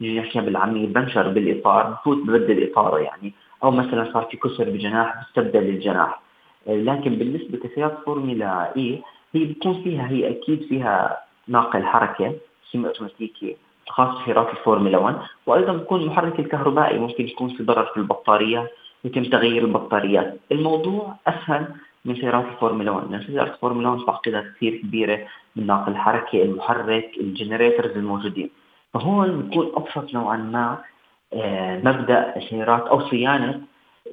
نحكي 0.00 0.40
بالعاميه 0.40 0.86
بنشر 0.86 1.28
بالإطار 1.28 1.90
بفوت 1.90 2.18
ببدل 2.18 2.70
إطاره 2.70 2.98
يعني. 2.98 3.32
أو 3.64 3.70
مثلا 3.70 4.12
صار 4.12 4.22
في 4.30 4.36
كسر 4.36 4.70
بجناح 4.70 5.14
بستبدل 5.20 5.68
الجناح. 5.68 6.20
آه، 6.68 6.76
لكن 6.76 7.14
بالنسبة 7.14 7.58
لسيارات 7.64 7.98
فورمولا 8.04 8.76
إي 8.76 9.02
هي 9.34 9.44
بتكون 9.44 9.82
فيها 9.82 10.08
هي 10.08 10.30
أكيد 10.30 10.62
فيها 10.62 11.18
ناقل 11.48 11.84
حركة 11.84 12.34
semi 12.72 12.86
أوتوماتيكي 12.86 13.56
خاص 13.88 14.22
بسيارات 14.22 14.50
الفورمولا 14.50 14.98
1 14.98 15.16
وأيضا 15.46 15.72
بيكون 15.72 16.00
المحرك 16.00 16.40
الكهربائي 16.40 16.98
ممكن 16.98 17.26
يكون 17.26 17.48
في 17.48 17.62
ضرر 17.62 17.84
في 17.84 17.96
البطاريات 17.96 18.70
يتم 19.04 19.24
تغيير 19.24 19.64
البطاريات. 19.64 20.40
الموضوع 20.52 21.16
أسهل 21.26 21.66
من 22.04 22.14
سيارات 22.14 22.44
الفورمولا 22.44 22.90
1 22.90 23.10
لأن 23.10 23.22
سيارات 23.26 23.52
الفورمولا 23.54 23.88
1 23.88 24.06
تعقيدات 24.06 24.44
كثير 24.56 24.76
كبيرة 24.76 25.26
من 25.56 25.66
ناقل 25.66 25.92
الحركة 25.92 26.42
المحرك 26.42 27.10
ال 27.20 27.26
generators 27.26 27.90
الموجودين. 27.90 28.50
فهون 28.94 29.42
بيكون 29.42 29.72
أبسط 29.74 30.14
نوعا 30.14 30.36
ما 30.36 30.78
آه، 31.32 31.78
مبدأ 31.78 32.34
سيارات 32.50 32.86
أو 32.86 33.08
صيانة 33.08 33.60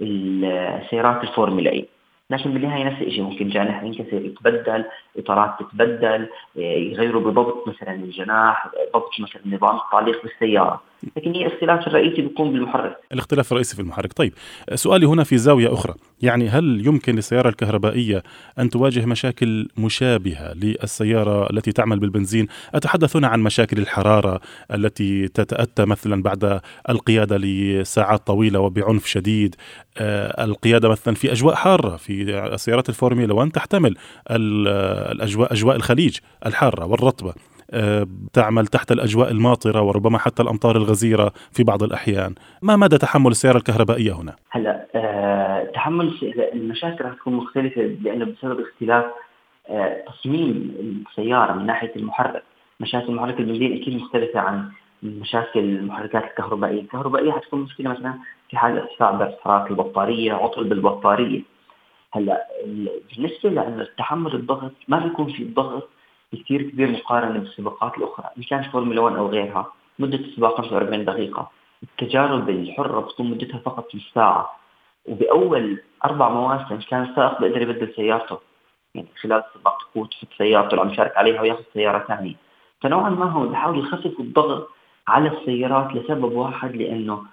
السيارات 0.01 1.23
الفورمولا 1.23 1.71
إي. 1.71 1.85
لكن 2.29 2.53
بالنهاية 2.53 2.83
نفس 2.83 3.01
الشيء 3.01 3.23
ممكن 3.23 3.49
جانح 3.49 3.83
ينكسر 3.83 4.21
يتبدل 4.25 4.85
إطارات 5.17 5.59
تتبدل 5.59 6.29
آه، 6.57 6.59
يغيروا 6.59 7.21
بضبط 7.21 7.67
مثلا 7.67 7.91
الجناح 7.91 8.67
ضبط 8.93 9.19
مثلا 9.19 9.41
نظام 9.45 9.75
التعليق 9.75 10.23
بالسيارة. 10.23 10.81
لكن 11.17 11.33
هي 11.33 11.45
الاختلاف 11.45 11.87
الرئيسي 11.87 12.21
بيكون 12.21 12.51
بالمحرك. 12.53 12.97
الاختلاف 13.13 13.51
الرئيسي 13.51 13.75
في 13.75 13.81
المحرك. 13.81 14.13
طيب 14.13 14.33
سؤالي 14.75 15.05
هنا 15.05 15.23
في 15.23 15.37
زاوية 15.37 15.73
أخرى. 15.73 15.93
يعني 16.21 16.49
هل 16.49 16.87
يمكن 16.87 17.15
للسيارة 17.15 17.49
الكهربائية 17.49 18.23
أن 18.59 18.69
تواجه 18.69 19.05
مشاكل 19.05 19.67
مشابهة 19.77 20.53
للسيارة 20.53 21.49
التي 21.49 21.71
تعمل 21.71 21.99
بالبنزين؟ 21.99 22.47
اتحدث 22.73 23.15
هنا 23.15 23.27
عن 23.27 23.39
مشاكل 23.39 23.77
الحرارة 23.77 24.39
التي 24.73 25.27
تتأتى 25.27 25.85
مثلا 25.85 26.23
بعد 26.23 26.61
القيادة 26.89 27.37
لساعات 27.37 28.27
طويلة 28.27 28.59
وبعنف 28.59 29.05
شديد 29.05 29.55
آه، 29.97 30.43
القيادة 30.43 30.89
مثلا 30.89 31.13
في 31.15 31.31
أجواء 31.31 31.55
حارة 31.55 31.95
في 31.95 32.53
سيارات 32.55 32.89
الفورمولا 32.89 33.33
1 33.33 33.51
تحتمل 33.51 33.95
الاجواء 34.31 35.53
أجواء 35.53 35.75
الخليج 35.75 36.17
الحارة 36.45 36.85
والرطبة. 36.85 37.29
آه، 37.29 37.56
تعمل 38.33 38.67
تحت 38.67 38.91
الأجواء 38.91 39.31
الماطرة 39.31 39.81
وربما 39.81 40.17
حتى 40.17 40.43
الأمطار 40.43 40.75
الغزيرة 40.75 41.31
في 41.51 41.63
بعض 41.63 41.83
الأحيان. 41.83 42.35
ما 42.61 42.75
مدى 42.75 42.97
تحمل 42.97 43.31
السيارة 43.31 43.57
الكهربائية 43.57 44.11
هنا؟ 44.11 44.35
هلا 44.49 44.87
أه 44.95 45.63
تحمل 45.63 46.33
المشاكل 46.53 47.05
رح 47.05 47.13
تكون 47.13 47.33
مختلفة 47.33 47.81
لأنه 47.81 48.25
بسبب 48.25 48.59
اختلاف 48.59 49.05
أه 49.69 50.03
تصميم 50.07 50.75
السيارة 51.09 51.53
من 51.53 51.65
ناحية 51.65 51.95
المحرك. 51.95 52.43
مشاكل 52.79 53.11
محرك 53.11 53.39
البنزين 53.39 53.81
أكيد 53.81 53.95
مختلفة 53.95 54.39
عن 54.39 54.69
مشاكل 55.03 55.59
المحركات 55.59 56.23
الكهربائية. 56.23 56.81
الكهربائية 56.81 57.31
حتكون 57.31 57.59
مشكلة 57.59 57.89
مثلا 57.89 58.13
في 58.49 58.57
حال 58.57 58.77
ارتفاع 58.77 59.11
درجة 59.11 59.37
حرارة 59.43 59.69
البطارية 59.69 60.33
عطل 60.33 60.63
بالبطارية. 60.63 61.41
هلا 62.13 62.47
بالنسبة 63.15 63.49
لأنه 63.49 63.87
تحمل 63.97 64.35
الضغط 64.35 64.71
ما 64.87 64.99
بيكون 64.99 65.33
في 65.33 65.45
ضغط 65.45 65.89
كثير 66.33 66.61
كبير 66.61 66.91
مقارنة 66.91 67.39
بالسباقات 67.39 67.97
الأخرى 67.97 68.29
إن 68.37 68.43
كان 68.43 68.63
فورمولا 68.63 69.01
1 69.01 69.15
أو 69.15 69.27
غيرها 69.27 69.71
مدة 69.99 70.17
السباق 70.17 70.57
45 70.57 71.05
دقيقة. 71.05 71.51
التجارب 71.83 72.49
الحرة 72.49 72.99
بتكون 72.99 73.29
مدتها 73.29 73.59
فقط 73.59 73.95
نص 73.95 74.11
ساعة 74.15 74.51
وبأول 75.05 75.81
أربع 76.05 76.29
مواسم 76.29 76.79
كان 76.89 77.03
السائق 77.03 77.41
بيقدر 77.41 77.61
يبدل 77.61 77.93
سيارته. 77.95 78.37
يعني 78.95 79.07
خلال 79.21 79.43
السباق 79.47 79.77
تفوت 79.77 80.11
تحط 80.11 80.27
سيارته 80.37 80.69
اللي 80.69 80.81
عم 80.81 80.89
يشارك 80.89 81.17
عليها 81.17 81.41
وياخذ 81.41 81.63
سيارة 81.73 82.05
ثانية. 82.07 82.35
فنوعا 82.81 83.09
ما 83.09 83.25
هو 83.25 83.47
بحاول 83.47 83.79
يخفف 83.79 84.19
الضغط 84.19 84.69
على 85.07 85.29
السيارات 85.29 85.95
لسبب 85.95 86.31
واحد 86.33 86.75
لأنه 86.75 87.23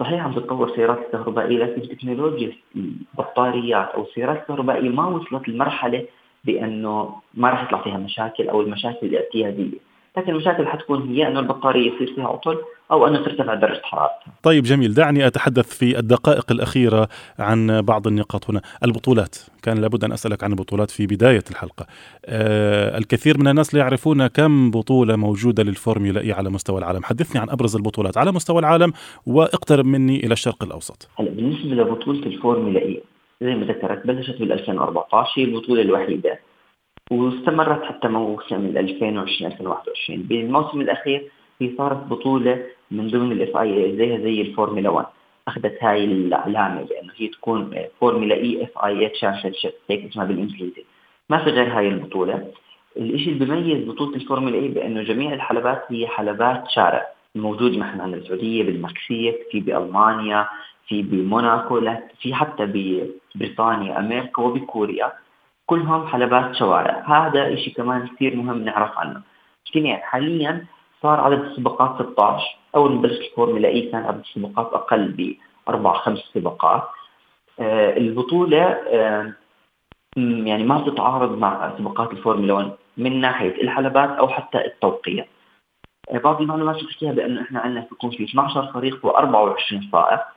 صحيح 0.00 0.24
عم 0.24 0.32
تتطور 0.32 0.76
سيارات 0.76 0.98
الكهربائية 0.98 1.58
لكن 1.58 1.88
تكنولوجيا 1.88 2.52
البطاريات 2.76 3.88
أو 3.88 4.02
السيارات 4.02 4.36
الكهربائية 4.42 4.88
ما 4.88 5.06
وصلت 5.06 5.48
لمرحلة 5.48 6.06
بأنه 6.46 7.14
ما 7.34 7.50
راح 7.50 7.64
يطلع 7.64 7.82
فيها 7.82 7.96
مشاكل 7.96 8.48
أو 8.48 8.60
المشاكل 8.60 9.06
الاعتياديه 9.06 9.86
لكن 10.16 10.32
المشاكل 10.32 10.66
حتكون 10.66 11.08
هي 11.08 11.28
أنه 11.28 11.40
البطارية 11.40 11.92
يصير 11.92 12.14
فيها 12.14 12.28
عطل 12.28 12.58
أو 12.90 13.06
أنه 13.06 13.24
ترتفع 13.24 13.54
درجة 13.54 13.80
حرارتها. 13.82 14.32
طيب 14.42 14.64
جميل، 14.64 14.94
دعني 14.94 15.26
أتحدث 15.26 15.78
في 15.78 15.98
الدقائق 15.98 16.52
الأخيرة 16.52 17.08
عن 17.38 17.82
بعض 17.82 18.06
النقاط 18.06 18.50
هنا، 18.50 18.60
البطولات، 18.84 19.36
كان 19.62 19.78
لابد 19.78 20.04
أن 20.04 20.12
أسألك 20.12 20.44
عن 20.44 20.50
البطولات 20.50 20.90
في 20.90 21.06
بداية 21.06 21.44
الحلقة. 21.50 21.86
آه 22.26 22.98
الكثير 22.98 23.38
من 23.38 23.48
الناس 23.48 23.74
لا 23.74 23.80
يعرفون 23.80 24.26
كم 24.26 24.70
بطولة 24.70 25.16
موجودة 25.16 25.62
للفورمولا 25.62 26.20
إي 26.20 26.32
على 26.32 26.50
مستوى 26.50 26.78
العالم، 26.78 27.02
حدثني 27.02 27.40
عن 27.40 27.50
أبرز 27.50 27.76
البطولات 27.76 28.18
على 28.18 28.32
مستوى 28.32 28.58
العالم 28.58 28.92
وأقترب 29.26 29.84
مني 29.84 30.26
إلى 30.26 30.32
الشرق 30.32 30.64
الأوسط. 30.64 31.08
هلا 31.18 31.30
بالنسبة 31.30 31.68
لبطولة 31.68 32.26
الفورمولا 32.26 32.80
إي 32.80 33.02
زي 33.40 33.54
ما 33.54 33.66
ذكرت 33.66 34.06
بلشت 34.06 34.38
بال 34.38 34.52
2014 34.52 35.32
هي 35.36 35.44
البطوله 35.44 35.82
الوحيدة 35.82 36.38
واستمرت 37.10 37.82
حتى 37.84 38.08
موسم 38.08 38.76
2020 38.76 39.52
2021 39.52 40.22
بالموسم 40.22 40.80
الأخير 40.80 41.30
هي 41.60 41.70
صارت 41.78 41.96
بطولة 41.96 42.62
من 42.90 43.08
ضمن 43.08 43.32
ال 43.32 43.56
FIA 43.56 43.96
زيها 43.96 44.18
زي 44.18 44.40
الفورمولا 44.40 44.90
1 44.90 45.06
أخذت 45.48 45.78
هاي 45.84 46.04
العلامة 46.04 46.82
بانه 46.82 47.12
هي 47.16 47.28
تكون 47.28 47.74
Formula 48.00 48.34
E 48.34 48.62
FIA 48.62 48.84
champion 48.84 49.54
هيك 49.90 50.10
اسمها 50.10 50.24
بالإنجليزي. 50.24 50.84
ما 51.30 51.44
في 51.44 51.50
غير 51.50 51.78
هاي 51.78 51.88
البطولة. 51.88 52.52
الشيء 52.96 53.32
اللي 53.32 53.44
بيميز 53.44 53.88
بطولة 53.88 54.16
الفورمولا 54.16 54.54
اي 54.54 54.68
بأنه 54.68 55.02
جميع 55.02 55.32
الحلبات 55.32 55.84
هي 55.88 56.06
حلبات 56.06 56.64
شارع 56.68 57.06
موجود 57.34 57.76
مثلا 57.76 58.02
عندنا 58.02 58.16
بالسعوديه 58.16 58.62
بالمكسيك 58.62 59.36
في 59.50 59.60
بألمانيا 59.60 60.48
في 60.86 61.02
بموناكو 61.02 61.80
في 62.20 62.34
حتى 62.34 62.66
ببريطانيا 62.66 63.98
أمريكا 63.98 64.42
وبكوريا 64.42 65.12
كلهم 65.66 66.06
حلبات 66.06 66.54
شوارع. 66.56 67.04
هذا 67.06 67.56
شيء 67.56 67.74
كمان 67.74 68.06
كثير 68.06 68.36
مهم 68.36 68.64
نعرف 68.64 68.98
عنه. 68.98 69.22
يعني؟ 69.74 70.02
حاليا 70.02 70.66
صار 71.02 71.20
عدد 71.20 71.40
السباقات 71.44 72.06
16 72.06 72.58
أول 72.74 72.92
ما 72.92 73.00
بلش 73.02 73.18
الفورمولا 73.18 73.68
إي 73.68 73.90
كان 73.90 74.04
عدد 74.04 74.18
السباقات 74.20 74.72
أقل 74.72 75.36
باربع 75.66 75.92
خمس 75.92 76.18
سباقات. 76.34 76.88
آه 77.60 77.96
البطولة 77.96 78.62
آه 78.62 79.32
يعني 80.16 80.64
ما 80.64 80.78
بتتعارض 80.78 81.38
مع 81.38 81.72
سباقات 81.78 82.12
الفورمولا 82.12 82.54
1 82.54 82.70
من 82.96 83.20
ناحية 83.20 83.62
الحلبات 83.62 84.10
أو 84.10 84.28
حتى 84.28 84.64
التوقيت. 84.64 85.26
آه 86.10 86.18
بعض 86.18 86.40
المعلومات 86.40 86.76
بتحكيها 86.84 87.12
بانه 87.12 87.42
إحنا 87.42 87.60
عندنا 87.60 87.86
بيكون 87.90 88.10
في 88.10 88.24
12 88.24 88.72
فريق 88.72 89.06
و24 89.06 89.90
سائق. 89.92 90.35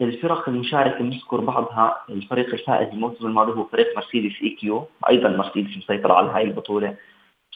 الفرق 0.00 0.48
المشاركة 0.48 1.02
نذكر 1.02 1.40
بعضها 1.40 1.96
الفريق 2.10 2.54
الفائز 2.54 2.88
الموسم 2.88 3.26
الماضي 3.26 3.52
هو 3.52 3.64
فريق 3.64 3.96
مرسيدس 3.96 4.42
EQ 4.42 4.86
أيضا 5.08 5.28
مرسيدس 5.28 5.76
مسيطر 5.76 6.12
على 6.12 6.30
هاي 6.30 6.42
البطولة. 6.42 6.96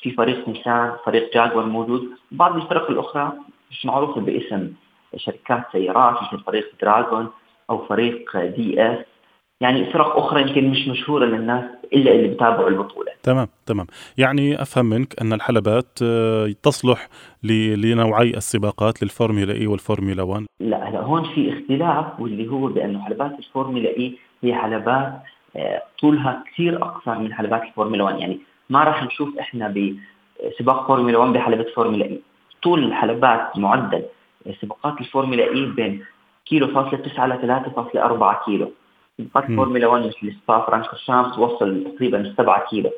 في 0.02 0.10
فريق 0.10 0.48
نيسان 0.48 0.96
فريق 1.04 1.34
جاكوار 1.34 1.66
موجود. 1.66 2.10
بعض 2.30 2.56
الفرق 2.56 2.90
الأخرى 2.90 3.32
مش 3.70 3.86
معروفة 3.86 4.20
باسم 4.20 4.72
شركات 5.16 5.62
سيارات 5.72 6.22
مثل 6.22 6.44
فريق 6.44 6.70
دراجون 6.82 7.28
أو 7.70 7.86
فريق 7.86 8.36
DS. 8.36 9.09
يعني 9.60 9.92
فرق 9.92 10.16
أخرى 10.16 10.42
يمكن 10.42 10.68
مش 10.70 10.88
مشهورة 10.88 11.24
للناس 11.24 11.64
إلا 11.92 12.12
اللي 12.12 12.28
بتابعوا 12.28 12.68
البطولة. 12.68 13.12
تمام 13.22 13.48
تمام. 13.66 13.86
يعني 14.18 14.62
أفهم 14.62 14.86
منك 14.86 15.20
أن 15.20 15.32
الحلبات 15.32 15.98
آه، 16.02 16.54
تصلح 16.62 17.08
لنوعي 17.42 18.30
السباقات 18.30 19.02
للفورمولا 19.02 19.54
إي 19.54 19.66
والفورمولا 19.66 20.22
1 20.22 20.46
لا 20.60 20.88
هلا 20.88 21.00
هون 21.00 21.24
في 21.34 21.52
اختلاف 21.52 22.20
واللي 22.20 22.48
هو 22.50 22.66
بأنه 22.66 23.04
حلبات 23.04 23.38
الفورمولا 23.38 23.88
إي 23.88 24.14
هي 24.42 24.54
حلبات 24.54 25.12
آه، 25.56 25.82
طولها 26.00 26.44
كثير 26.52 26.82
أقصر 26.82 27.18
من 27.18 27.34
حلبات 27.34 27.62
الفورمولا 27.62 28.04
1 28.04 28.18
يعني 28.18 28.38
ما 28.70 28.84
راح 28.84 29.04
نشوف 29.04 29.38
إحنا 29.38 29.74
بسباق 30.48 30.86
فورمولا 30.86 31.18
1 31.18 31.32
بحلبة 31.32 31.66
فورمولا 31.74 32.04
إي. 32.04 32.20
طول 32.62 32.84
الحلبات 32.84 33.58
معدل 33.58 34.02
سباقات 34.60 35.00
الفورمولا 35.00 35.44
إي 35.44 35.66
بين 35.66 36.04
كيلو 36.46 36.66
فاصلة 36.66 36.98
9 36.98 37.26
ل 37.26 37.40
3.4 37.40 38.44
كيلو. 38.44 38.72
سباقات 39.18 39.50
الفورمولا 39.50 39.86
1 39.86 40.06
مثل 40.06 40.32
سبا 40.44 40.58
فرانكورشامب 40.58 41.38
وصل 41.38 41.84
تقريبا 41.84 42.34
7 42.36 42.66
كيلو. 42.70 42.90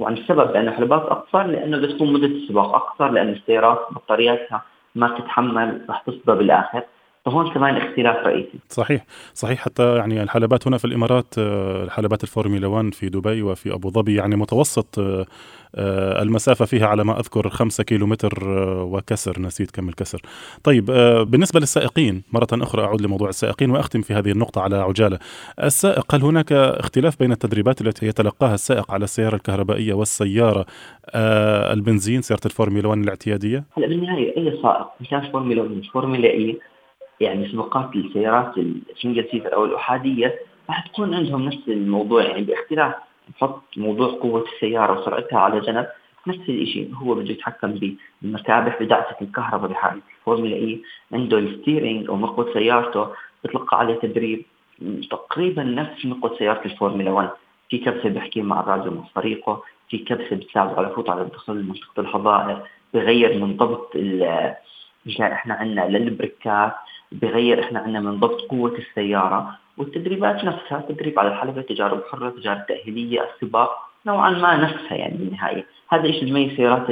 وعن 0.00 0.12
السبب 0.12 0.50
لأنه 0.50 0.70
حلبات 0.72 1.02
أقصر 1.02 1.42
لأنه 1.42 1.78
بتكون 1.78 2.12
مدة 2.12 2.26
السباق 2.26 2.74
أقصر 2.74 3.10
لأن 3.10 3.28
السيارات 3.28 3.78
بطارياتها 3.90 4.62
ما 4.94 5.08
تتحمل 5.18 5.84
رح 5.90 6.00
تفضى 6.00 6.32
بالآخر. 6.38 6.82
فهون 7.30 7.50
كمان 7.50 7.76
اختلاف 7.76 8.26
رئيسي. 8.26 8.58
صحيح 8.68 9.04
صحيح. 9.34 9.58
حتى 9.58 9.96
يعني 9.96 10.22
الحلبات 10.22 10.66
هنا 10.66 10.78
في 10.78 10.84
الإمارات 10.84 11.34
آه، 11.38 11.88
حلبات 11.88 12.22
الفورمولا 12.22 12.66
1 12.66 12.94
في 12.94 13.08
دبي 13.08 13.42
وفي 13.42 13.74
أبو 13.74 13.90
ظبي 13.90 14.14
يعني 14.14 14.36
متوسط 14.36 14.98
آه، 14.98 15.26
آه، 15.74 16.22
المسافة 16.22 16.64
فيها 16.64 16.86
على 16.86 17.04
ما 17.04 17.20
أذكر 17.20 17.48
5 17.48 17.84
كيلومتر 17.84 18.44
وكسر. 18.82 19.40
نسيت 19.40 19.70
كم 19.70 19.88
الكسر. 19.88 20.20
طيب 20.64 20.84
بالنسبة 21.30 21.60
للسائقين 21.60 22.22
مرة 22.32 22.48
أخرى 22.52 22.84
أعود 22.84 23.00
لموضوع 23.00 23.28
السائقين 23.28 23.70
وأختم 23.70 24.02
في 24.02 24.14
هذه 24.14 24.30
النقطة 24.30 24.60
على 24.60 24.76
عجالة. 24.76 25.18
السائق 25.62 26.14
هل 26.14 26.22
هناك 26.22 26.52
اختلاف 26.52 27.18
بين 27.18 27.32
التدريبات 27.32 27.80
التي 27.80 28.06
يتلقاها 28.06 28.54
السائق 28.54 28.92
على 28.92 29.04
السيارة 29.04 29.36
الكهربائية 29.36 29.94
والسيارة 29.94 30.66
البنزين 31.72 32.22
سيارة 32.22 32.40
الفورمولا 32.46 32.88
1 32.88 33.02
الاعتيادية؟ 33.02 33.64
هلا 33.76 33.86
بالنهاية 33.86 34.36
أي 34.36 34.62
سائق 34.62 34.86
كان 35.10 35.32
فورمولا 35.32 35.62
1 35.62 35.82
فورمولا 35.92 36.30
إي. 36.30 36.58
يعني 37.20 37.48
سباقات 37.48 37.96
السيارات 37.96 38.58
ال 38.58 38.68
single 38.68 39.28
seater 39.30 39.54
أو 39.54 39.64
الأحادية 39.64 40.38
راح 40.68 40.86
تكون 40.86 41.14
عندهم 41.14 41.42
نفس 41.44 41.68
الموضوع 41.68 42.22
يعني 42.22 42.42
باختلاف 42.42 42.94
نحط 43.30 43.62
موضوع 43.76 44.08
قوة 44.08 44.44
السيارة 44.54 45.00
وسرعتها 45.00 45.38
على 45.38 45.60
جنب 45.60 45.86
نفس 46.26 46.48
الشيء 46.48 46.94
هو 46.94 47.14
بده 47.14 47.30
يتحكم 47.30 47.96
بالمكابح 48.22 48.82
بدعسة 48.82 49.16
الكهرباء 49.22 49.70
بحالة 49.70 50.00
الفورمولا 50.20 50.56
إي 50.56 50.82
عنده 51.12 51.38
ال 51.38 51.46
steering 51.46 52.08
أو 52.08 52.16
مقود 52.16 52.52
سيارته 52.52 53.06
بتلقى 53.44 53.78
عليه 53.78 53.94
تدريب 53.94 54.42
تقريبا 55.10 55.62
نفس 55.62 56.06
مقود 56.06 56.38
سيارة 56.38 56.64
الفورمولا 56.64 57.10
1 57.10 57.30
في 57.70 57.78
كبسة 57.78 58.08
بيحكي 58.08 58.42
مع 58.42 58.60
الراديو 58.60 58.92
مع 58.92 59.02
فريقه 59.14 59.62
في 59.88 59.98
كبسة 59.98 60.36
بتساعده 60.36 60.76
على 60.76 60.88
فوت 60.90 61.10
على 61.10 61.24
دخول 61.24 61.62
منطقه 61.64 62.00
الحظائر 62.00 62.62
بغير 62.94 63.38
من 63.44 63.56
ضبط 63.56 63.96
إحنا 65.20 65.54
عندنا 65.54 65.88
للبريكات 65.98 66.74
بغير 67.12 67.60
إحنا 67.60 67.78
عندنا 67.80 68.00
من 68.00 68.20
ضبط 68.20 68.40
قوة 68.40 68.78
السيارة 68.78 69.58
والتدريبات 69.76 70.44
نفسها 70.44 70.84
تدريب 70.88 71.18
على 71.18 71.28
الحلبه 71.28 71.62
تجارب 71.62 72.02
حره 72.12 72.30
تجارب 72.30 72.66
تاهيليه 72.66 73.20
السباق 73.34 73.70
نوعا 74.06 74.30
ما 74.30 74.56
نفسها 74.56 74.94
يعني 74.94 75.16
بالنهاية. 75.16 75.66
هذا 75.88 76.04
إيش 76.04 76.22
يميز 76.22 76.56
سيارات 76.56 76.86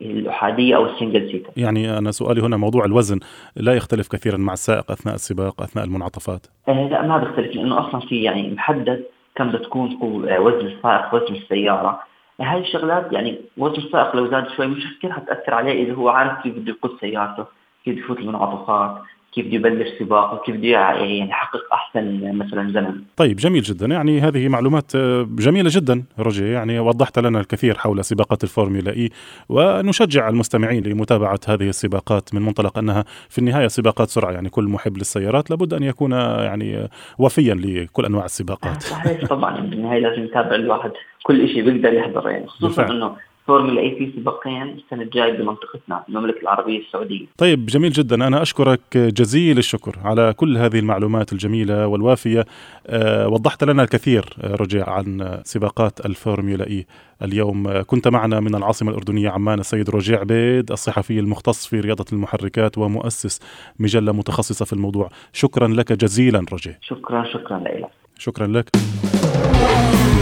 الأحادية 0.00 0.76
أو 0.76 0.86
ال 0.86 0.92
single 0.92 1.30
seater 1.30 1.50
يعني 1.56 1.98
أنا 1.98 2.10
سؤالي 2.10 2.42
هنا 2.42 2.56
موضوع 2.56 2.84
الوزن 2.84 3.20
لا 3.56 3.74
يختلف 3.74 4.08
كثيرا 4.08 4.36
مع 4.36 4.52
السائق 4.52 4.90
أثناء 4.90 5.14
السباق 5.14 5.62
أثناء 5.62 5.84
المنعطفات؟ 5.84 6.46
آه 6.68 6.88
لا 6.88 7.06
ما 7.06 7.18
بيختلف 7.18 7.56
لأنه 7.56 7.88
أصلا 7.88 8.00
في 8.00 8.22
يعني 8.22 8.50
محدد 8.50 9.04
كم 9.34 9.52
بتكون 9.52 9.98
آه، 10.02 10.40
وزن 10.40 10.66
السائق 10.66 11.14
وزن 11.14 11.34
السيارة. 11.34 12.00
هاي 12.40 12.60
الشغلات 12.60 13.12
يعني 13.12 13.38
وزن 13.56 13.82
السائق 13.82 14.16
لو 14.16 14.30
زاد 14.30 14.48
شوي 14.56 14.66
مش 14.66 14.98
كثير 14.98 15.12
حتاثر 15.12 15.54
عليه 15.54 15.84
إذا 15.84 15.94
هو 15.94 16.08
عارف 16.08 16.42
كيف 16.42 16.54
بده 16.54 16.70
يقود 16.70 17.00
سيارته 17.00 17.44
كيف 17.84 17.98
يفوت 17.98 18.18
المنعطفات. 18.18 19.02
كيف 19.32 19.46
بده 19.46 19.54
يبلش 19.54 19.88
سباق 19.98 20.34
وكيف 20.34 20.56
بده 20.56 20.68
يعني 20.68 21.20
يحقق 21.20 21.60
أحسن 21.72 22.32
مثلا 22.38 22.72
زمن. 22.72 23.02
طيب 23.16 23.36
جميل 23.36 23.62
جدا. 23.62 23.86
يعني 23.86 24.20
هذه 24.20 24.48
معلومات 24.48 24.96
آه، 24.96 25.28
جميلة 25.30 25.70
جدا 25.72 26.04
روجي. 26.18 26.50
يعني 26.52 26.78
وضحت 26.78 27.18
لنا 27.18 27.40
الكثير 27.40 27.78
حول 27.78 28.04
سباقات 28.04 28.44
الفورمولا 28.44 28.92
إي 28.92 29.10
ونشجع 29.48 30.28
المستمعين 30.28 30.82
لمتابعة 30.82 31.40
هذه 31.48 31.68
السباقات 31.68 32.34
من 32.34 32.42
منطلق 32.42 32.78
أنها 32.78 33.04
في 33.28 33.38
النهاية 33.38 33.68
سباقات 33.68 34.08
سرعة. 34.08 34.32
يعني 34.32 34.48
كل 34.48 34.64
محب 34.64 34.96
للسيارات 34.96 35.50
لابد 35.50 35.74
أن 35.74 35.82
يكون 35.82 36.12
يعني 36.12 36.88
وفيا 37.18 37.54
لكل 37.54 38.04
أنواع 38.04 38.24
السباقات. 38.24 38.82
صحيح 38.82 39.26
طبعا. 39.26 39.60
بالنهايه 39.60 40.00
لازم 40.00 40.24
يتابع 40.24 40.54
الواحد. 40.54 40.90
كل 41.22 41.48
شيء 41.48 41.64
بيقدر 41.64 41.92
يحضره 41.92 42.30
يعني 42.30 42.46
خصوصا 42.46 42.90
إنه 42.90 43.16
فورمولا 43.48 43.80
اي 43.80 43.90
في 43.90 44.12
سباقين 44.16 44.62
السنة 44.62 45.02
الجاية 45.02 45.32
بمنطقتنا 45.32 46.04
المملكة 46.08 46.40
العربية 46.42 46.78
السعودية. 46.78 47.26
طيب 47.38 47.66
جميل 47.66 47.92
جدا. 47.92 48.26
أنا 48.26 48.42
أشكرك 48.42 48.80
جزيل 48.96 49.58
الشكر 49.58 49.96
على 50.04 50.34
كل 50.36 50.56
هذه 50.56 50.78
المعلومات 50.78 51.32
الجميلة 51.32 51.86
والوافية. 51.86 52.44
أه 52.86 53.28
وضحت 53.28 53.64
لنا 53.64 53.82
الكثير 53.82 54.24
آه، 54.40 54.54
رجع 54.54 54.90
عن 54.90 55.40
سباقات 55.44 56.06
الفورمولا 56.06 56.66
إي 56.66 56.86
اليوم. 57.22 57.82
كنت 57.82 58.08
معنا 58.08 58.40
من 58.40 58.54
العاصمة 58.54 58.90
الأردنية 58.90 59.30
عمان 59.30 59.60
السيد 59.60 59.90
رجيع 59.90 60.20
عبيد 60.20 60.72
الصحفي 60.72 61.18
المختص 61.18 61.66
في 61.66 61.80
رياضة 61.80 62.04
المحركات 62.12 62.78
ومؤسس 62.78 63.40
مجلة 63.78 64.12
متخصصة 64.12 64.64
في 64.64 64.72
الموضوع. 64.72 65.08
شكرا 65.32 65.68
لك 65.68 65.92
جزيلا 65.92 66.44
رجيع 66.52 66.74
شكرا 66.80 67.24
شكرا 67.24 67.58
لك. 67.58 67.90
شكرا 68.18 68.46
لك. 68.46 68.70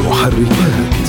محركات. 0.07 1.06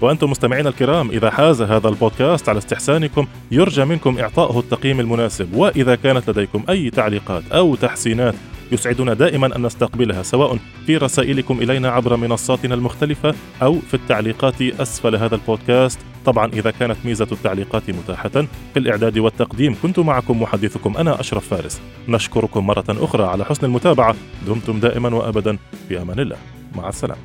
وأنتم 0.00 0.30
مستمعينا 0.30 0.68
الكرام 0.68 1.10
إذا 1.10 1.30
حاز 1.30 1.62
هذا 1.62 1.88
البودكاست 1.88 2.48
على 2.48 2.58
استحسانكم 2.58 3.26
يرجى 3.50 3.84
منكم 3.84 4.18
إعطائه 4.18 4.58
التقييم 4.58 5.00
المناسب. 5.00 5.54
وإذا 5.54 5.94
كانت 5.94 6.30
لديكم 6.30 6.64
أي 6.68 6.90
تعليقات 6.90 7.42
أو 7.52 7.74
تحسينات 7.74 8.34
يسعدنا 8.72 9.14
دائما 9.14 9.56
أن 9.56 9.66
نستقبلها 9.66 10.22
سواء 10.22 10.58
في 10.86 10.96
رسائلكم 10.96 11.58
إلينا 11.58 11.88
عبر 11.90 12.16
منصاتنا 12.16 12.74
المختلفة 12.74 13.34
أو 13.62 13.78
في 13.88 13.94
التعليقات 13.94 14.62
أسفل 14.62 15.16
هذا 15.16 15.34
البودكاست. 15.34 15.98
طبعا 16.24 16.46
إذا 16.52 16.70
كانت 16.70 16.96
ميزة 17.04 17.26
التعليقات 17.32 17.90
متاحة 17.90 18.28
في 18.74 18.76
الإعداد 18.76 19.18
والتقديم 19.18 19.76
كنت 19.82 19.98
معكم 19.98 20.42
محدثكم 20.42 20.96
أنا 20.96 21.20
أشرف 21.20 21.48
فارس. 21.48 21.80
نشكركم 22.08 22.66
مرة 22.66 22.84
أخرى 22.88 23.24
على 23.24 23.44
حسن 23.44 23.66
المتابعة. 23.66 24.14
دمتم 24.46 24.80
دائما 24.80 25.14
وأبدا. 25.14 25.58
في 25.88 26.02
أمان 26.02 26.20
الله. 26.20 26.36
مع 26.76 26.88
السلامة. 26.88 27.20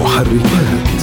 محركات 0.00 0.93